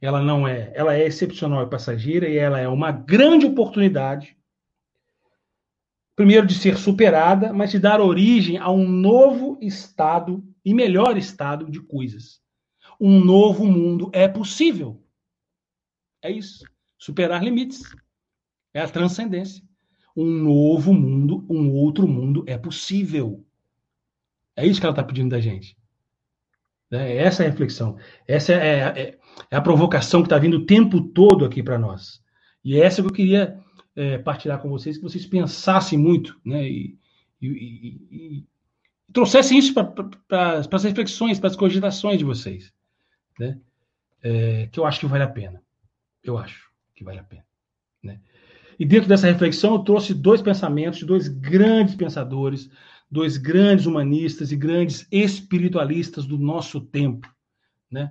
[0.00, 4.36] Ela não é, ela é excepcional e passageira e ela é uma grande oportunidade
[6.16, 11.70] primeiro de ser superada, mas de dar origem a um novo estado e melhor estado
[11.70, 12.40] de coisas.
[13.00, 15.02] Um novo mundo é possível.
[16.20, 16.64] É isso.
[16.98, 17.82] Superar limites.
[18.74, 19.62] É a transcendência.
[20.16, 23.44] Um novo mundo, um outro mundo é possível.
[24.56, 25.76] É isso que ela está pedindo da gente.
[26.90, 27.16] Né?
[27.16, 27.96] Essa é a reflexão.
[28.28, 29.18] Essa é, é,
[29.50, 32.22] é a provocação que está vindo o tempo todo aqui para nós.
[32.62, 33.58] E é essa que eu queria
[33.96, 36.68] é, partilhar com vocês, que vocês pensassem muito, né?
[36.68, 36.98] E,
[37.40, 38.46] e, e, e
[39.12, 42.72] trouxessem isso para as reflexões, para as cogitações de vocês,
[43.38, 43.58] né?
[44.22, 45.60] É, que eu acho que vale a pena.
[46.22, 47.44] Eu acho que vale a pena,
[48.02, 48.20] né?
[48.78, 52.70] E dentro dessa reflexão, eu trouxe dois pensamentos de dois grandes pensadores,
[53.12, 57.30] dois grandes humanistas e grandes espiritualistas do nosso tempo,
[57.90, 58.10] né?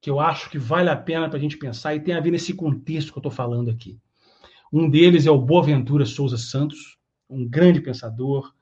[0.00, 2.32] Que eu acho que vale a pena para a gente pensar e tem a ver
[2.32, 3.96] nesse contexto que eu estou falando aqui.
[4.72, 6.98] Um deles é o Boaventura Souza Santos,
[7.30, 8.52] um grande pensador,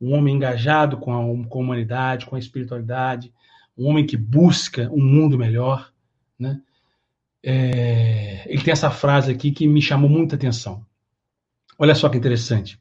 [0.00, 3.30] um homem engajado com a, com a humanidade, com a espiritualidade,
[3.76, 5.92] um homem que busca um mundo melhor,
[6.38, 6.62] né?
[7.42, 10.84] É, ele tem essa frase aqui que me chamou muita atenção.
[11.78, 12.79] Olha só que interessante.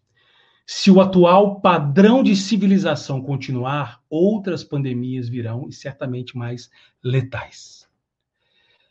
[0.71, 6.69] Se o atual padrão de civilização continuar, outras pandemias virão e certamente mais
[7.03, 7.89] letais.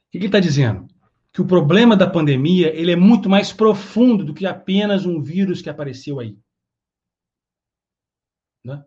[0.09, 0.89] O que ele está dizendo?
[1.33, 5.63] Que o problema da pandemia ele é muito mais profundo do que apenas um vírus
[5.63, 6.37] que apareceu aí.
[8.65, 8.85] Né?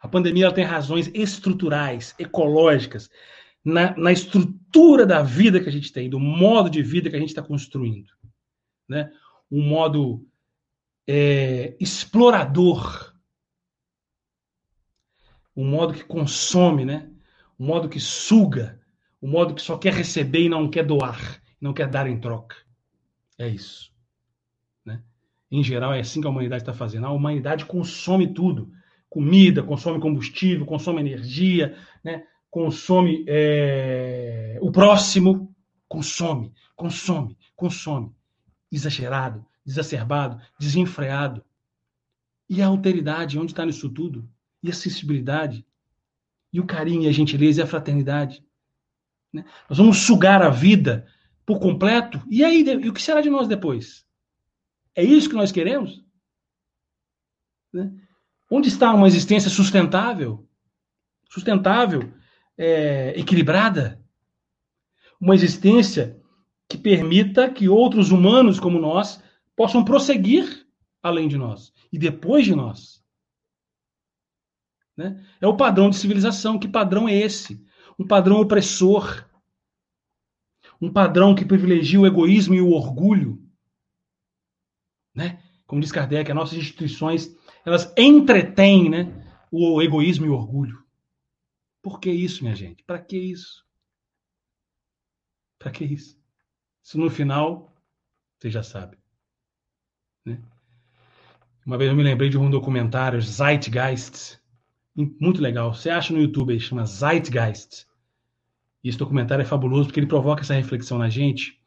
[0.00, 3.10] A pandemia tem razões estruturais, ecológicas,
[3.64, 7.20] na, na, estrutura da vida que a gente tem, do modo de vida que a
[7.20, 8.12] gente está construindo.
[8.88, 9.10] Né?
[9.50, 10.24] Um modo
[11.06, 13.12] é, explorador,
[15.56, 17.10] um modo que consome, né?
[17.58, 18.80] um modo que suga,
[19.20, 22.56] um modo que só quer receber e não quer doar, não quer dar em troca.
[23.38, 23.92] É isso.
[24.84, 25.02] Né?
[25.50, 27.06] Em geral, é assim que a humanidade está fazendo.
[27.06, 28.72] A humanidade consome tudo.
[29.08, 32.24] Comida, consome combustível, consome energia, né?
[32.50, 35.54] consome é, o próximo,
[35.86, 38.14] consome, consome, consome.
[38.70, 41.44] Exagerado, exacerbado, desenfreado.
[42.48, 44.28] E a alteridade, onde está nisso tudo?
[44.62, 45.66] E a sensibilidade?
[46.52, 48.44] E o carinho, e a gentileza e a fraternidade?
[49.32, 49.44] Né?
[49.68, 51.06] Nós vamos sugar a vida
[51.46, 52.22] por completo?
[52.28, 54.06] E aí, e o que será de nós depois?
[54.94, 56.04] É isso que nós queremos?
[57.72, 57.92] Né?
[58.50, 60.46] Onde está uma existência sustentável?
[61.30, 62.12] Sustentável
[62.58, 63.98] é, equilibrada,
[65.18, 66.20] uma existência
[66.68, 69.22] que permita que outros humanos como nós
[69.56, 70.66] possam prosseguir
[71.02, 73.02] além de nós e depois de nós.
[74.96, 75.24] Né?
[75.40, 76.58] É o padrão de civilização.
[76.58, 77.64] Que padrão é esse?
[77.98, 79.28] Um padrão opressor.
[80.80, 83.42] Um padrão que privilegia o egoísmo e o orgulho.
[85.14, 85.42] Né?
[85.66, 87.34] Como diz Kardec, as nossas instituições
[87.64, 90.82] elas entretêm né, o egoísmo e o orgulho.
[91.80, 92.82] Por que isso, minha gente?
[92.84, 93.64] Para que isso?
[95.58, 96.20] Para que isso?
[96.82, 97.72] Se no final,
[98.38, 99.01] você já sabe.
[100.24, 100.38] Né?
[101.64, 104.40] Uma vez eu me lembrei de um documentário, Zeitgeist,
[104.94, 105.72] muito legal.
[105.74, 107.86] Você acha no YouTube, chama Zeitgeist.
[108.84, 111.60] E esse documentário é fabuloso porque ele provoca essa reflexão na gente.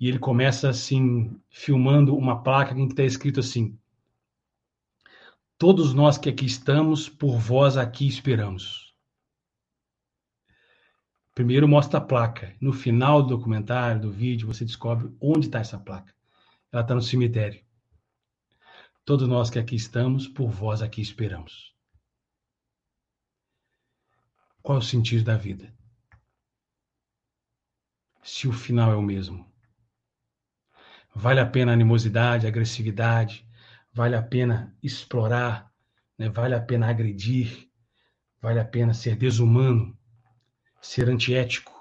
[0.00, 3.78] E ele começa assim, filmando uma placa em que está escrito assim:
[5.58, 8.94] Todos nós que aqui estamos, por vós aqui esperamos.
[11.34, 12.56] Primeiro mostra a placa.
[12.60, 16.12] No final do documentário, do vídeo, você descobre onde está essa placa.
[16.72, 17.60] Ela está no cemitério.
[19.08, 21.74] Todos nós que aqui estamos, por vós aqui esperamos.
[24.60, 25.74] Qual é o sentido da vida?
[28.22, 29.50] Se o final é o mesmo.
[31.14, 33.48] Vale a pena animosidade, agressividade,
[33.94, 35.72] vale a pena explorar,
[36.18, 36.28] né?
[36.28, 37.66] vale a pena agredir,
[38.42, 39.98] vale a pena ser desumano
[40.82, 41.72] ser antiético.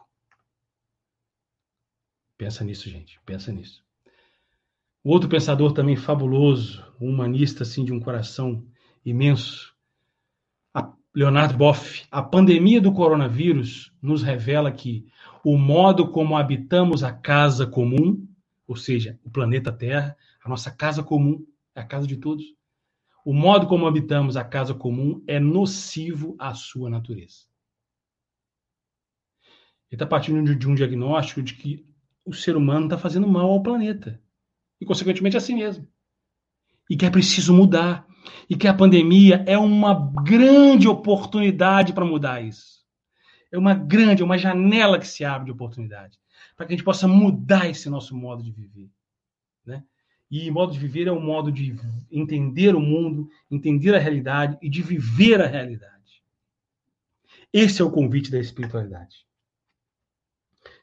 [2.38, 3.20] Pensa nisso, gente.
[3.26, 3.86] Pensa nisso.
[5.04, 8.66] Outro pensador também fabuloso, um humanista assim de um coração
[9.06, 9.78] imenso,
[11.18, 12.06] Leonardo Boff.
[12.12, 15.08] A pandemia do coronavírus nos revela que
[15.44, 18.28] o modo como habitamos a casa comum,
[18.68, 21.44] ou seja, o planeta Terra, a nossa casa comum,
[21.74, 22.46] é a casa de todos.
[23.26, 27.48] O modo como habitamos a casa comum é nocivo à sua natureza.
[29.90, 31.84] Ele está partindo de um diagnóstico de que
[32.24, 34.22] o ser humano está fazendo mal ao planeta
[34.80, 35.88] e, consequentemente, a si mesmo.
[36.90, 38.06] E que é preciso mudar.
[38.50, 42.86] E que a pandemia é uma grande oportunidade para mudar isso.
[43.52, 46.20] É uma grande, é uma janela que se abre de oportunidade
[46.56, 48.90] para que a gente possa mudar esse nosso modo de viver.
[49.66, 49.84] Né?
[50.30, 51.76] E modo de viver é um modo de
[52.12, 56.24] entender o mundo, entender a realidade e de viver a realidade.
[57.54, 59.27] Esse é o convite da espiritualidade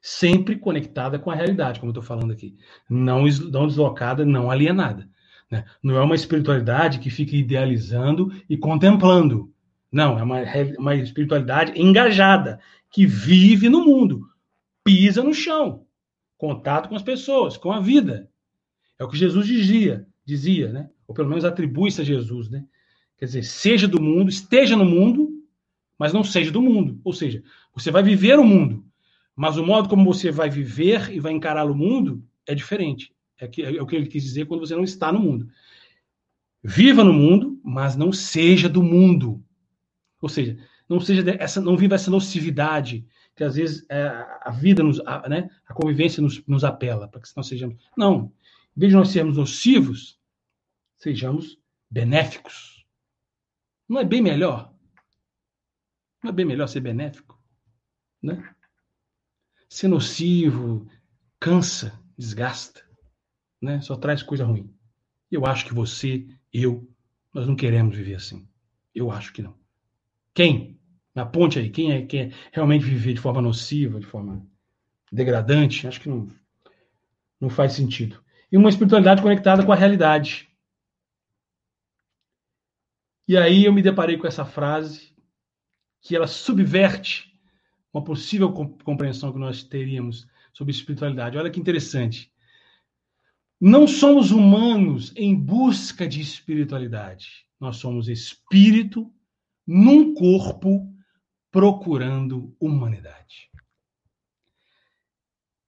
[0.07, 2.55] sempre conectada com a realidade, como eu estou falando aqui.
[2.91, 5.09] Não, não deslocada, não alienada.
[5.51, 5.65] Né?
[5.83, 9.51] Não é uma espiritualidade que fica idealizando e contemplando.
[9.91, 10.43] Não, é uma,
[10.79, 14.29] uma espiritualidade engajada, que vive no mundo,
[14.85, 15.87] pisa no chão,
[16.37, 18.29] contato com as pessoas, com a vida.
[18.99, 20.91] É o que Jesus dizia, dizia, né?
[21.09, 22.67] Ou pelo menos atribui-se a Jesus, né?
[23.17, 25.31] Quer dizer, seja do mundo, esteja no mundo,
[25.99, 27.01] mas não seja do mundo.
[27.03, 27.43] Ou seja,
[27.75, 28.84] você vai viver o mundo,
[29.37, 33.13] mas o modo como você vai viver e vai encarar o mundo é diferente.
[33.39, 35.49] É, que, é o que ele quis dizer quando você não está no mundo.
[36.63, 39.45] Viva no mundo, mas não seja do mundo.
[40.21, 40.57] Ou seja,
[40.89, 43.07] não seja essa, não viva essa nocividade
[43.37, 44.07] que às vezes é,
[44.41, 47.77] a vida, nos, a, né, a convivência nos, nos apela para que nós sejamos.
[47.97, 48.33] Não.
[48.77, 50.19] Em vez de nós sermos nocivos,
[50.97, 51.59] sejamos
[51.91, 52.87] benéficos.
[53.89, 54.73] Não é bem melhor?
[56.23, 57.39] Não é bem melhor ser benéfico?
[58.23, 58.54] Né?
[59.75, 60.89] Ser nocivo
[61.41, 62.81] cansa, desgasta,
[63.61, 63.81] né?
[63.81, 64.73] só traz coisa ruim.
[65.29, 66.89] Eu acho que você, eu,
[67.35, 68.49] nós não queremos viver assim.
[68.95, 69.59] Eu acho que não.
[70.33, 70.79] Quem?
[71.13, 74.47] Na ponte aí, quem é, quem é realmente viver de forma nociva, de forma
[75.11, 75.89] degradante?
[75.89, 76.29] Acho que não,
[77.41, 78.23] não faz sentido.
[78.53, 80.49] E uma espiritualidade conectada com a realidade.
[83.27, 85.13] E aí eu me deparei com essa frase
[86.01, 87.34] que ela subverte
[87.95, 91.39] uma possível compreensão que nós teríamos sobre espiritualidade.
[91.39, 92.33] Olha que interessante.
[93.61, 97.47] Não somos humanos em busca de espiritualidade.
[97.59, 99.11] Nós somos espírito
[99.65, 100.93] num corpo
[101.53, 103.49] procurando humanidade.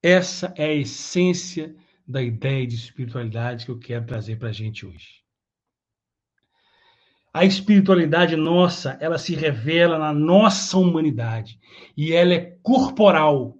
[0.03, 1.75] Essa é a essência
[2.05, 5.26] da ideia de espiritualidade que eu quero trazer para a gente hoje.
[7.33, 11.59] A espiritualidade nossa, ela se revela na nossa humanidade
[11.95, 13.57] e ela é corporal,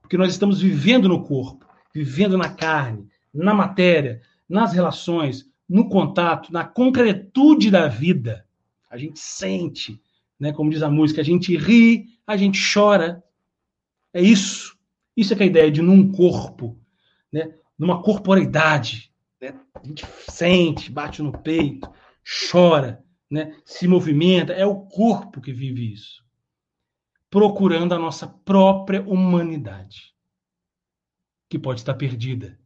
[0.00, 6.52] porque nós estamos vivendo no corpo, vivendo na carne, na matéria, nas relações, no contato,
[6.52, 8.44] na concretude da vida.
[8.90, 10.00] A gente sente,
[10.38, 10.52] né?
[10.52, 13.22] Como diz a música, a gente ri, a gente chora.
[14.12, 14.76] É isso.
[15.16, 16.76] Isso é que é a ideia de num corpo,
[17.32, 17.54] né?
[17.78, 19.12] Numa corporeidade.
[19.40, 19.54] Né?
[19.74, 21.88] A gente sente, bate no peito,
[22.50, 23.56] chora, né?
[23.64, 24.52] Se movimenta.
[24.52, 26.24] É o corpo que vive isso.
[27.30, 30.14] Procurando a nossa própria humanidade,
[31.48, 32.58] que pode estar perdida,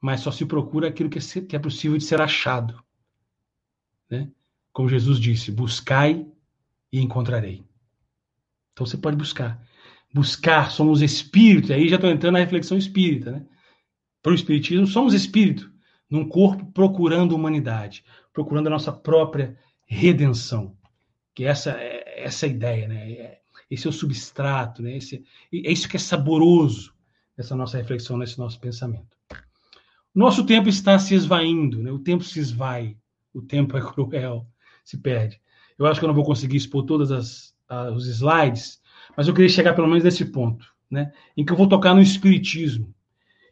[0.00, 1.18] mas só se procura aquilo que
[1.56, 2.80] é possível de ser achado.
[4.08, 4.30] Né?
[4.72, 6.26] Como Jesus disse: buscai
[6.92, 7.64] e encontrarei.
[8.72, 9.60] Então você pode buscar.
[10.12, 13.46] Buscar, somos espírito, aí já estou entrando na reflexão espírita, né?
[14.22, 15.72] Para o espiritismo, somos espírito,
[16.08, 19.58] num corpo procurando humanidade, procurando a nossa própria
[19.94, 20.76] redenção.
[21.34, 23.12] Que essa é essa é ideia, né?
[23.12, 23.40] É,
[23.70, 24.96] esse é o substrato, né?
[24.96, 26.94] Esse, é isso que é saboroso
[27.36, 29.16] nessa nossa reflexão, nesse nosso pensamento.
[30.14, 31.90] Nosso tempo está se esvaindo, né?
[31.90, 32.96] O tempo se esvai,
[33.32, 34.46] o tempo é cruel,
[34.84, 35.40] se perde.
[35.78, 38.80] Eu acho que eu não vou conseguir expor todos os slides,
[39.16, 41.12] mas eu queria chegar pelo menos nesse ponto, né?
[41.36, 42.94] Em que eu vou tocar no espiritismo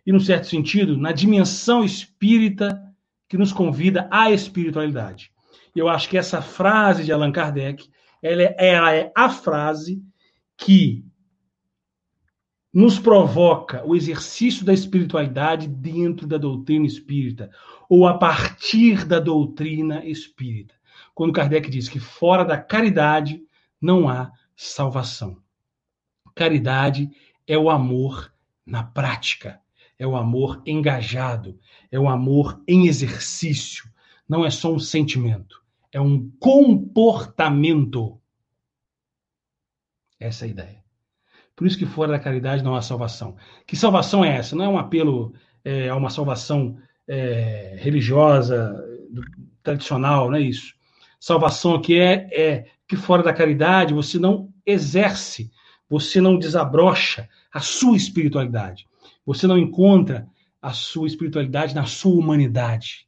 [0.06, 2.80] e, no certo sentido, na dimensão espírita
[3.28, 5.31] que nos convida à espiritualidade.
[5.74, 7.88] E eu acho que essa frase de Allan Kardec,
[8.22, 10.02] ela é, ela é a frase
[10.56, 11.04] que
[12.72, 17.50] nos provoca o exercício da espiritualidade dentro da doutrina espírita,
[17.88, 20.74] ou a partir da doutrina espírita
[21.14, 23.42] quando Kardec diz que fora da caridade
[23.80, 25.36] não há salvação.
[26.34, 27.10] Caridade
[27.46, 28.32] é o amor
[28.64, 29.60] na prática,
[29.98, 31.58] é o amor engajado,
[31.90, 33.90] é o amor em exercício.
[34.28, 35.61] Não é só um sentimento,
[35.92, 38.18] é um comportamento.
[40.18, 40.82] Essa é a ideia.
[41.54, 43.36] Por isso que fora da caridade não há salvação.
[43.66, 44.56] Que salvação é essa?
[44.56, 45.34] Não é um apelo
[45.64, 48.74] é, a uma salvação é, religiosa,
[49.62, 50.74] tradicional, não é isso.
[51.20, 55.52] Salvação aqui é, é que fora da caridade você não exerce,
[55.88, 58.88] você não desabrocha a sua espiritualidade.
[59.24, 60.26] Você não encontra
[60.60, 63.06] a sua espiritualidade na sua humanidade.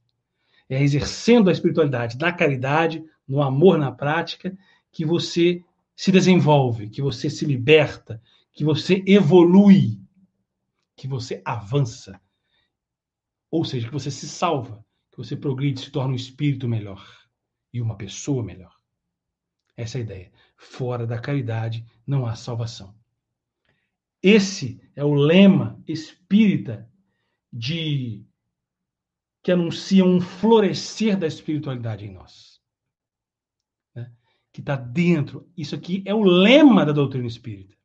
[0.68, 4.56] É exercendo a espiritualidade na caridade, no amor na prática,
[4.90, 5.62] que você
[5.96, 8.20] se desenvolve, que você se liberta,
[8.52, 10.00] que você evolui,
[10.96, 12.20] que você avança.
[13.50, 17.06] Ou seja, que você se salva, que você progride, se torna um espírito melhor
[17.72, 18.74] e uma pessoa melhor.
[19.76, 20.32] Essa é a ideia.
[20.56, 22.94] Fora da caridade não há salvação.
[24.22, 26.88] Esse é o lema espírita
[27.52, 28.24] de
[29.44, 32.58] que anuncia um florescer da espiritualidade em nós.
[33.94, 34.10] Né?
[34.50, 35.46] Que está dentro.
[35.54, 37.76] Isso aqui é o lema da doutrina espírita.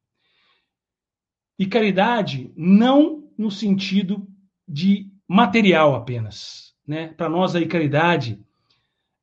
[1.59, 4.25] E caridade não no sentido
[4.65, 6.73] de material apenas.
[6.87, 7.09] Né?
[7.09, 8.41] Para nós, a caridade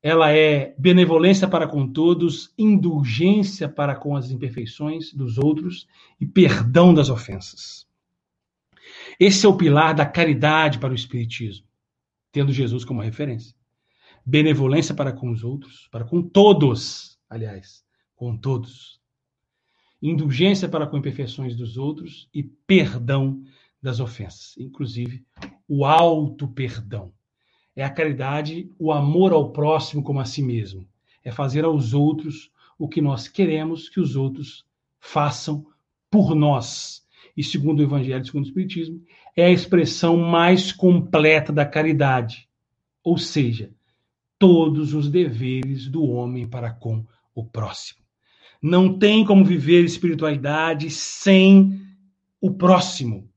[0.03, 5.87] ela é benevolência para com todos, indulgência para com as imperfeições dos outros
[6.21, 7.87] e perdão das ofensas.
[9.19, 11.66] Esse é o pilar da caridade para o Espiritismo,
[12.37, 13.55] tendo Jesus como referência.
[14.23, 17.83] Benevolência para com os outros, para com todos, aliás,
[18.15, 19.01] com todos.
[19.99, 23.43] Indulgência para com imperfeições dos outros e perdão
[23.81, 25.25] das ofensas, inclusive
[25.67, 27.11] o alto perdão.
[27.75, 30.87] É a caridade, o amor ao próximo como a si mesmo.
[31.23, 34.63] É fazer aos outros o que nós queremos que os outros
[34.99, 35.65] façam
[36.11, 37.03] por nós.
[37.37, 38.99] E segundo o Evangelho, segundo o Espiritismo,
[39.35, 42.49] é a expressão mais completa da caridade.
[43.03, 43.71] Ou seja,
[44.39, 47.99] todos os deveres do homem para com o próximo.
[48.59, 51.79] Não tem como viver espiritualidade sem
[52.41, 53.29] o próximo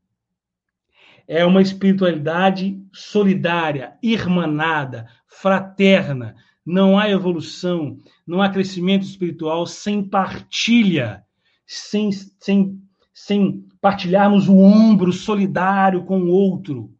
[1.31, 6.35] é uma espiritualidade solidária, irmanada, fraterna.
[6.67, 11.23] Não há evolução, não há crescimento espiritual sem partilha,
[11.65, 12.83] sem, sem,
[13.25, 16.97] sem partilharmos o ombro solidário com o outro.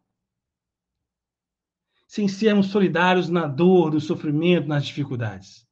[2.07, 5.67] Sem sermos solidários na dor, no sofrimento, nas dificuldades.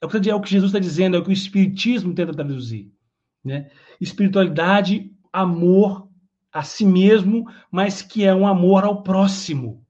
[0.00, 2.32] É o que, é o que Jesus está dizendo, é o que o Espiritismo tenta
[2.32, 2.92] traduzir.
[3.44, 3.70] Né?
[4.00, 6.08] Espiritualidade, amor
[6.52, 9.86] a si mesmo, mas que é um amor ao próximo.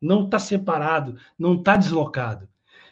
[0.00, 2.48] Não está separado, não está deslocado.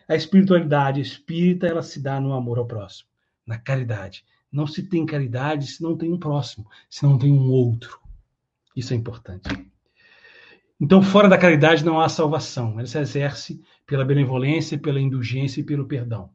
[0.09, 3.09] A espiritualidade espírita, ela se dá no amor ao próximo,
[3.45, 4.25] na caridade.
[4.51, 8.01] Não se tem caridade se não tem um próximo, se não tem um outro.
[8.75, 9.49] Isso é importante.
[10.81, 12.79] Então, fora da caridade não há salvação.
[12.79, 16.31] Ela se exerce pela benevolência, pela indulgência e pelo perdão.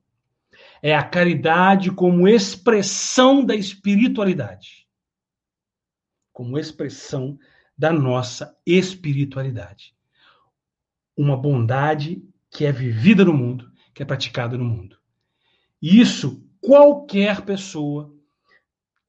[0.81, 4.81] É a caridade como expressão da espiritualidade
[6.41, 7.37] como expressão
[7.77, 9.95] da nossa espiritualidade.
[11.15, 14.97] Uma bondade que é vivida no mundo, que é praticada no mundo.
[15.81, 18.13] E isso qualquer pessoa,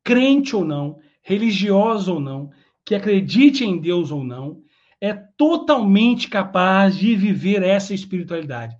[0.02, 2.50] crente ou não, religiosa ou não,
[2.84, 4.62] que acredite em Deus ou não,
[5.00, 8.76] é totalmente capaz de viver essa espiritualidade.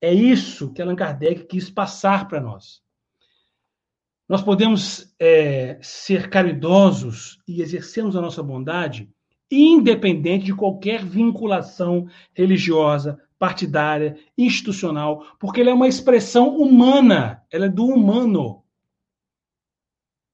[0.00, 2.82] É isso que Allan Kardec quis passar para nós.
[4.28, 9.08] Nós podemos é, ser caridosos e exercermos a nossa bondade
[9.50, 17.68] independente de qualquer vinculação religiosa, partidária, institucional, porque ela é uma expressão humana, ela é
[17.68, 18.64] do humano.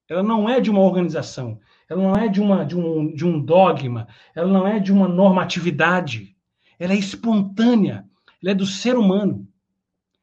[0.09, 3.39] Ela não é de uma organização, ela não é de, uma, de, um, de um
[3.39, 6.35] dogma, ela não é de uma normatividade.
[6.77, 8.07] Ela é espontânea,
[8.41, 9.47] ela é do ser humano.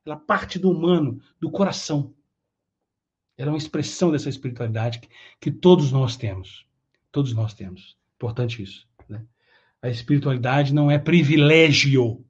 [0.05, 2.13] Ela parte do humano, do coração.
[3.37, 5.09] Ela é uma expressão dessa espiritualidade que,
[5.41, 6.67] que todos nós temos.
[7.11, 7.97] Todos nós temos.
[8.17, 8.87] Importante isso.
[9.09, 9.25] Né?
[9.81, 12.25] A espiritualidade não é privilégio,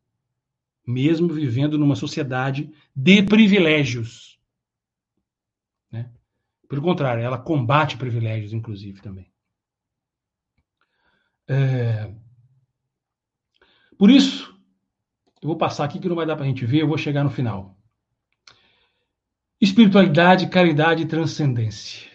[0.86, 4.38] mesmo vivendo numa sociedade de privilégios.
[5.90, 6.10] Né?
[6.68, 9.30] Pelo contrário, ela combate privilégios, inclusive, também.
[11.48, 12.12] É...
[13.96, 14.52] Por isso,
[15.40, 17.22] eu vou passar aqui que não vai dar para a gente ver, eu vou chegar
[17.22, 17.78] no final.
[19.60, 22.10] Espiritualidade, caridade e transcendência.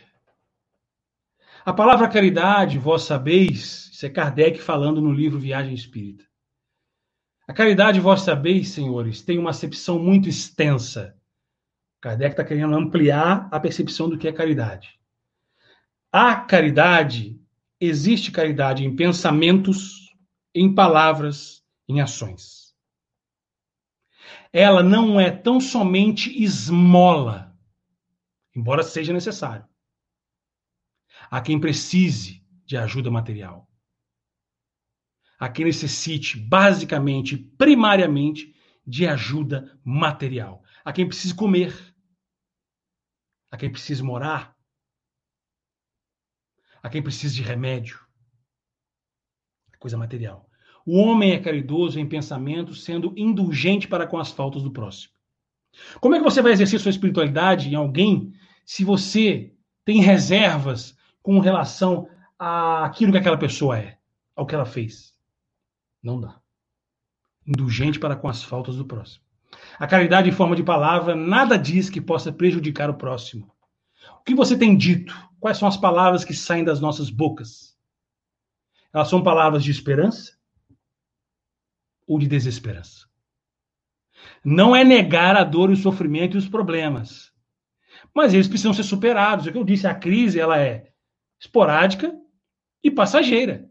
[1.65, 6.26] A palavra caridade, vós sabeis, isso é Kardec falando no livro Viagem Espírita.
[7.47, 11.15] A caridade, vós sabeis, senhores, tem uma acepção muito extensa.
[12.01, 14.99] Kardec está querendo ampliar a percepção do que é caridade.
[16.11, 17.39] A caridade,
[17.79, 20.13] existe caridade em pensamentos,
[20.53, 22.67] em palavras, em ações
[24.51, 27.55] ela não é tão somente esmola,
[28.55, 29.65] embora seja necessário.
[31.29, 33.66] A quem precise de ajuda material.
[35.39, 40.63] A quem necessite, basicamente, primariamente, de ajuda material.
[40.83, 41.75] A quem precise comer.
[43.51, 44.57] A quem precise morar.
[46.81, 47.99] A quem precise de remédio.
[49.77, 50.49] Coisa material.
[50.85, 55.13] O homem é caridoso em pensamento, sendo indulgente para com as faltas do próximo.
[55.99, 58.33] Como é que você vai exercer sua espiritualidade em alguém
[58.65, 62.09] se você tem reservas com relação
[62.39, 63.97] àquilo que aquela pessoa é,
[64.35, 65.16] ao que ela fez?
[66.07, 66.39] Não dá.
[67.45, 69.25] Indulgente para com as faltas do próximo.
[69.77, 73.53] A caridade em forma de palavra nada diz que possa prejudicar o próximo.
[74.21, 75.13] O que você tem dito?
[75.37, 77.77] Quais são as palavras que saem das nossas bocas?
[78.93, 80.37] Elas são palavras de esperança?
[82.07, 83.05] ou de desesperança.
[84.45, 87.33] Não é negar a dor, o sofrimento e os problemas.
[88.15, 89.45] Mas eles precisam ser superados.
[89.45, 90.89] É o que eu disse, a crise ela é
[91.37, 92.17] esporádica
[92.81, 93.69] e passageira.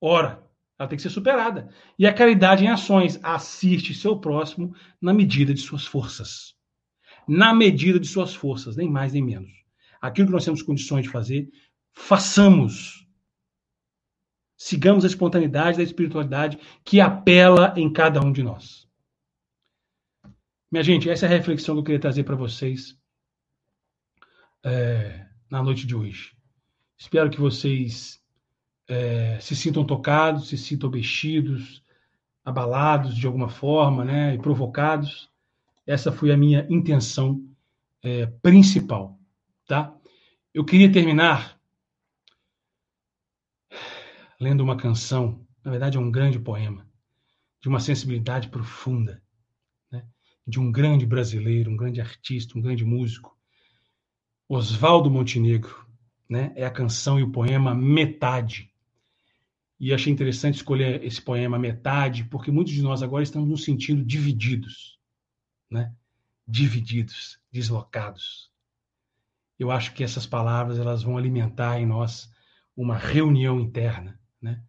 [0.00, 0.45] Ora,
[0.78, 1.68] Ela tem que ser superada.
[1.98, 3.18] E a caridade em ações.
[3.22, 6.54] Assiste seu próximo na medida de suas forças.
[7.26, 9.50] Na medida de suas forças, nem mais nem menos.
[10.00, 11.50] Aquilo que nós temos condições de fazer,
[11.92, 13.06] façamos.
[14.56, 18.86] Sigamos a espontaneidade da espiritualidade que apela em cada um de nós.
[20.70, 22.98] Minha gente, essa é a reflexão que eu queria trazer para vocês
[24.64, 26.36] é, na noite de hoje.
[26.98, 28.20] Espero que vocês
[28.88, 31.82] é, se sintam tocados, se sintam mexidos,
[32.44, 35.30] abalados de alguma forma, né, e provocados.
[35.86, 37.44] Essa foi a minha intenção
[38.02, 39.18] é, principal,
[39.66, 39.94] tá?
[40.54, 41.56] Eu queria terminar
[44.40, 46.86] lendo uma canção, na verdade é um grande poema,
[47.60, 49.22] de uma sensibilidade profunda,
[49.90, 50.04] né?
[50.46, 53.36] de um grande brasileiro, um grande artista, um grande músico,
[54.48, 55.84] Oswaldo Montenegro,
[56.28, 56.52] né?
[56.54, 58.72] É a canção e o poema Metade.
[59.78, 64.02] E achei interessante escolher esse poema Metade, porque muitos de nós agora estamos nos sentindo
[64.02, 64.98] divididos,
[65.70, 65.92] né?
[66.48, 68.50] Divididos, deslocados.
[69.58, 72.32] Eu acho que essas palavras elas vão alimentar em nós
[72.74, 74.62] uma reunião interna, né?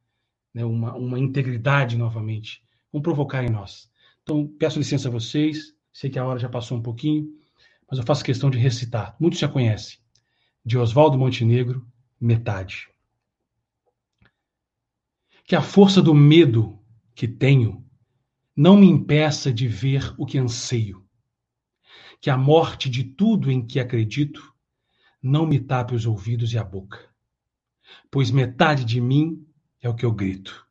[0.53, 0.65] né?
[0.65, 3.89] Uma, uma integridade novamente, vão provocar em nós.
[4.23, 7.29] Então, peço licença a vocês, sei que a hora já passou um pouquinho,
[7.89, 9.15] mas eu faço questão de recitar.
[9.19, 9.99] Muitos já conhecem.
[10.65, 11.87] De Oswaldo Montenegro,
[12.19, 12.89] Metade
[15.47, 16.77] que a força do medo
[17.15, 17.81] que tenho
[18.53, 21.07] não me impeça de ver o que anseio.
[22.19, 24.53] Que a morte de tudo em que acredito
[25.23, 26.99] não me tape os ouvidos e a boca.
[28.11, 29.47] Pois metade de mim
[29.81, 30.67] é o que eu grito,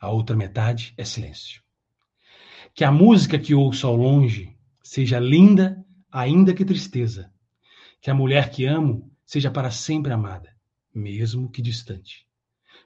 [0.00, 1.62] a outra metade é silêncio.
[2.74, 7.32] Que a música que ouço ao longe seja linda, ainda que tristeza.
[8.00, 10.56] Que a mulher que amo seja para sempre amada,
[10.92, 12.27] mesmo que distante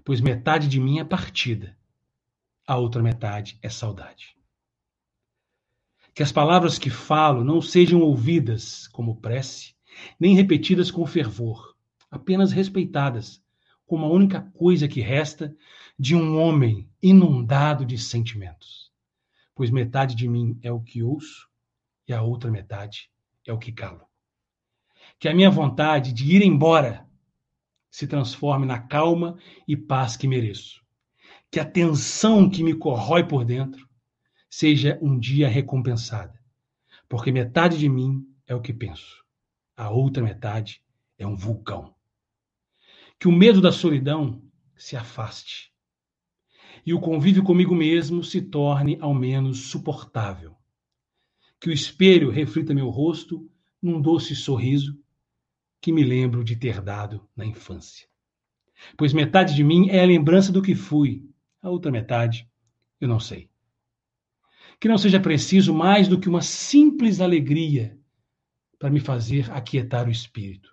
[0.04, 1.76] pois metade de mim é partida,
[2.66, 4.36] a outra metade é saudade.
[6.14, 9.74] Que as palavras que falo não sejam ouvidas como prece,
[10.18, 11.76] nem repetidas com fervor,
[12.10, 13.42] apenas respeitadas
[13.86, 15.54] como a única coisa que resta
[15.98, 18.90] de um homem inundado de sentimentos.
[19.54, 21.48] Pois metade de mim é o que ouço
[22.08, 23.10] e a outra metade
[23.46, 24.06] é o que calo.
[25.18, 27.06] Que a minha vontade de ir embora
[27.92, 29.38] se transforme na calma
[29.68, 30.82] e paz que mereço.
[31.50, 33.86] Que a tensão que me corrói por dentro
[34.48, 36.40] seja um dia recompensada,
[37.06, 39.22] porque metade de mim é o que penso,
[39.76, 40.82] a outra metade
[41.18, 41.94] é um vulcão.
[43.20, 44.42] Que o medo da solidão
[44.74, 45.70] se afaste
[46.86, 50.56] e o convívio comigo mesmo se torne ao menos suportável.
[51.60, 53.48] Que o espelho reflita meu rosto
[53.80, 54.98] num doce sorriso
[55.82, 58.06] que me lembro de ter dado na infância.
[58.96, 61.28] Pois metade de mim é a lembrança do que fui,
[61.60, 62.48] a outra metade
[63.00, 63.50] eu não sei.
[64.78, 67.98] Que não seja preciso mais do que uma simples alegria
[68.78, 70.72] para me fazer aquietar o espírito,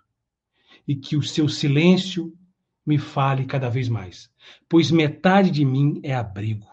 [0.86, 2.36] e que o seu silêncio
[2.86, 4.32] me fale cada vez mais,
[4.68, 6.68] pois metade de mim é abrigo,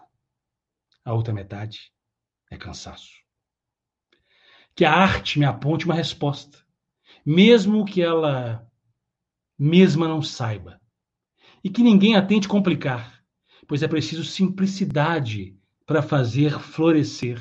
[1.04, 1.92] a outra metade
[2.50, 3.16] é cansaço.
[4.74, 6.67] Que a arte me aponte uma resposta,
[7.28, 8.66] mesmo que ela
[9.58, 10.80] mesma não saiba.
[11.62, 13.22] E que ninguém a tente complicar,
[13.66, 15.54] pois é preciso simplicidade
[15.84, 17.38] para fazer florescer.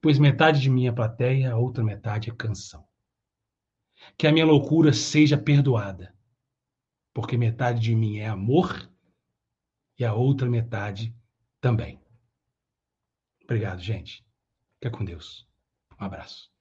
[0.00, 2.86] Pois metade de minha plateia, a outra metade é canção.
[4.16, 6.14] Que a minha loucura seja perdoada,
[7.12, 8.88] porque metade de mim é amor
[9.98, 11.12] e a outra metade
[11.60, 12.00] também.
[13.42, 14.24] Obrigado, gente.
[14.74, 15.48] Fica com Deus.
[16.00, 16.51] Um abraço.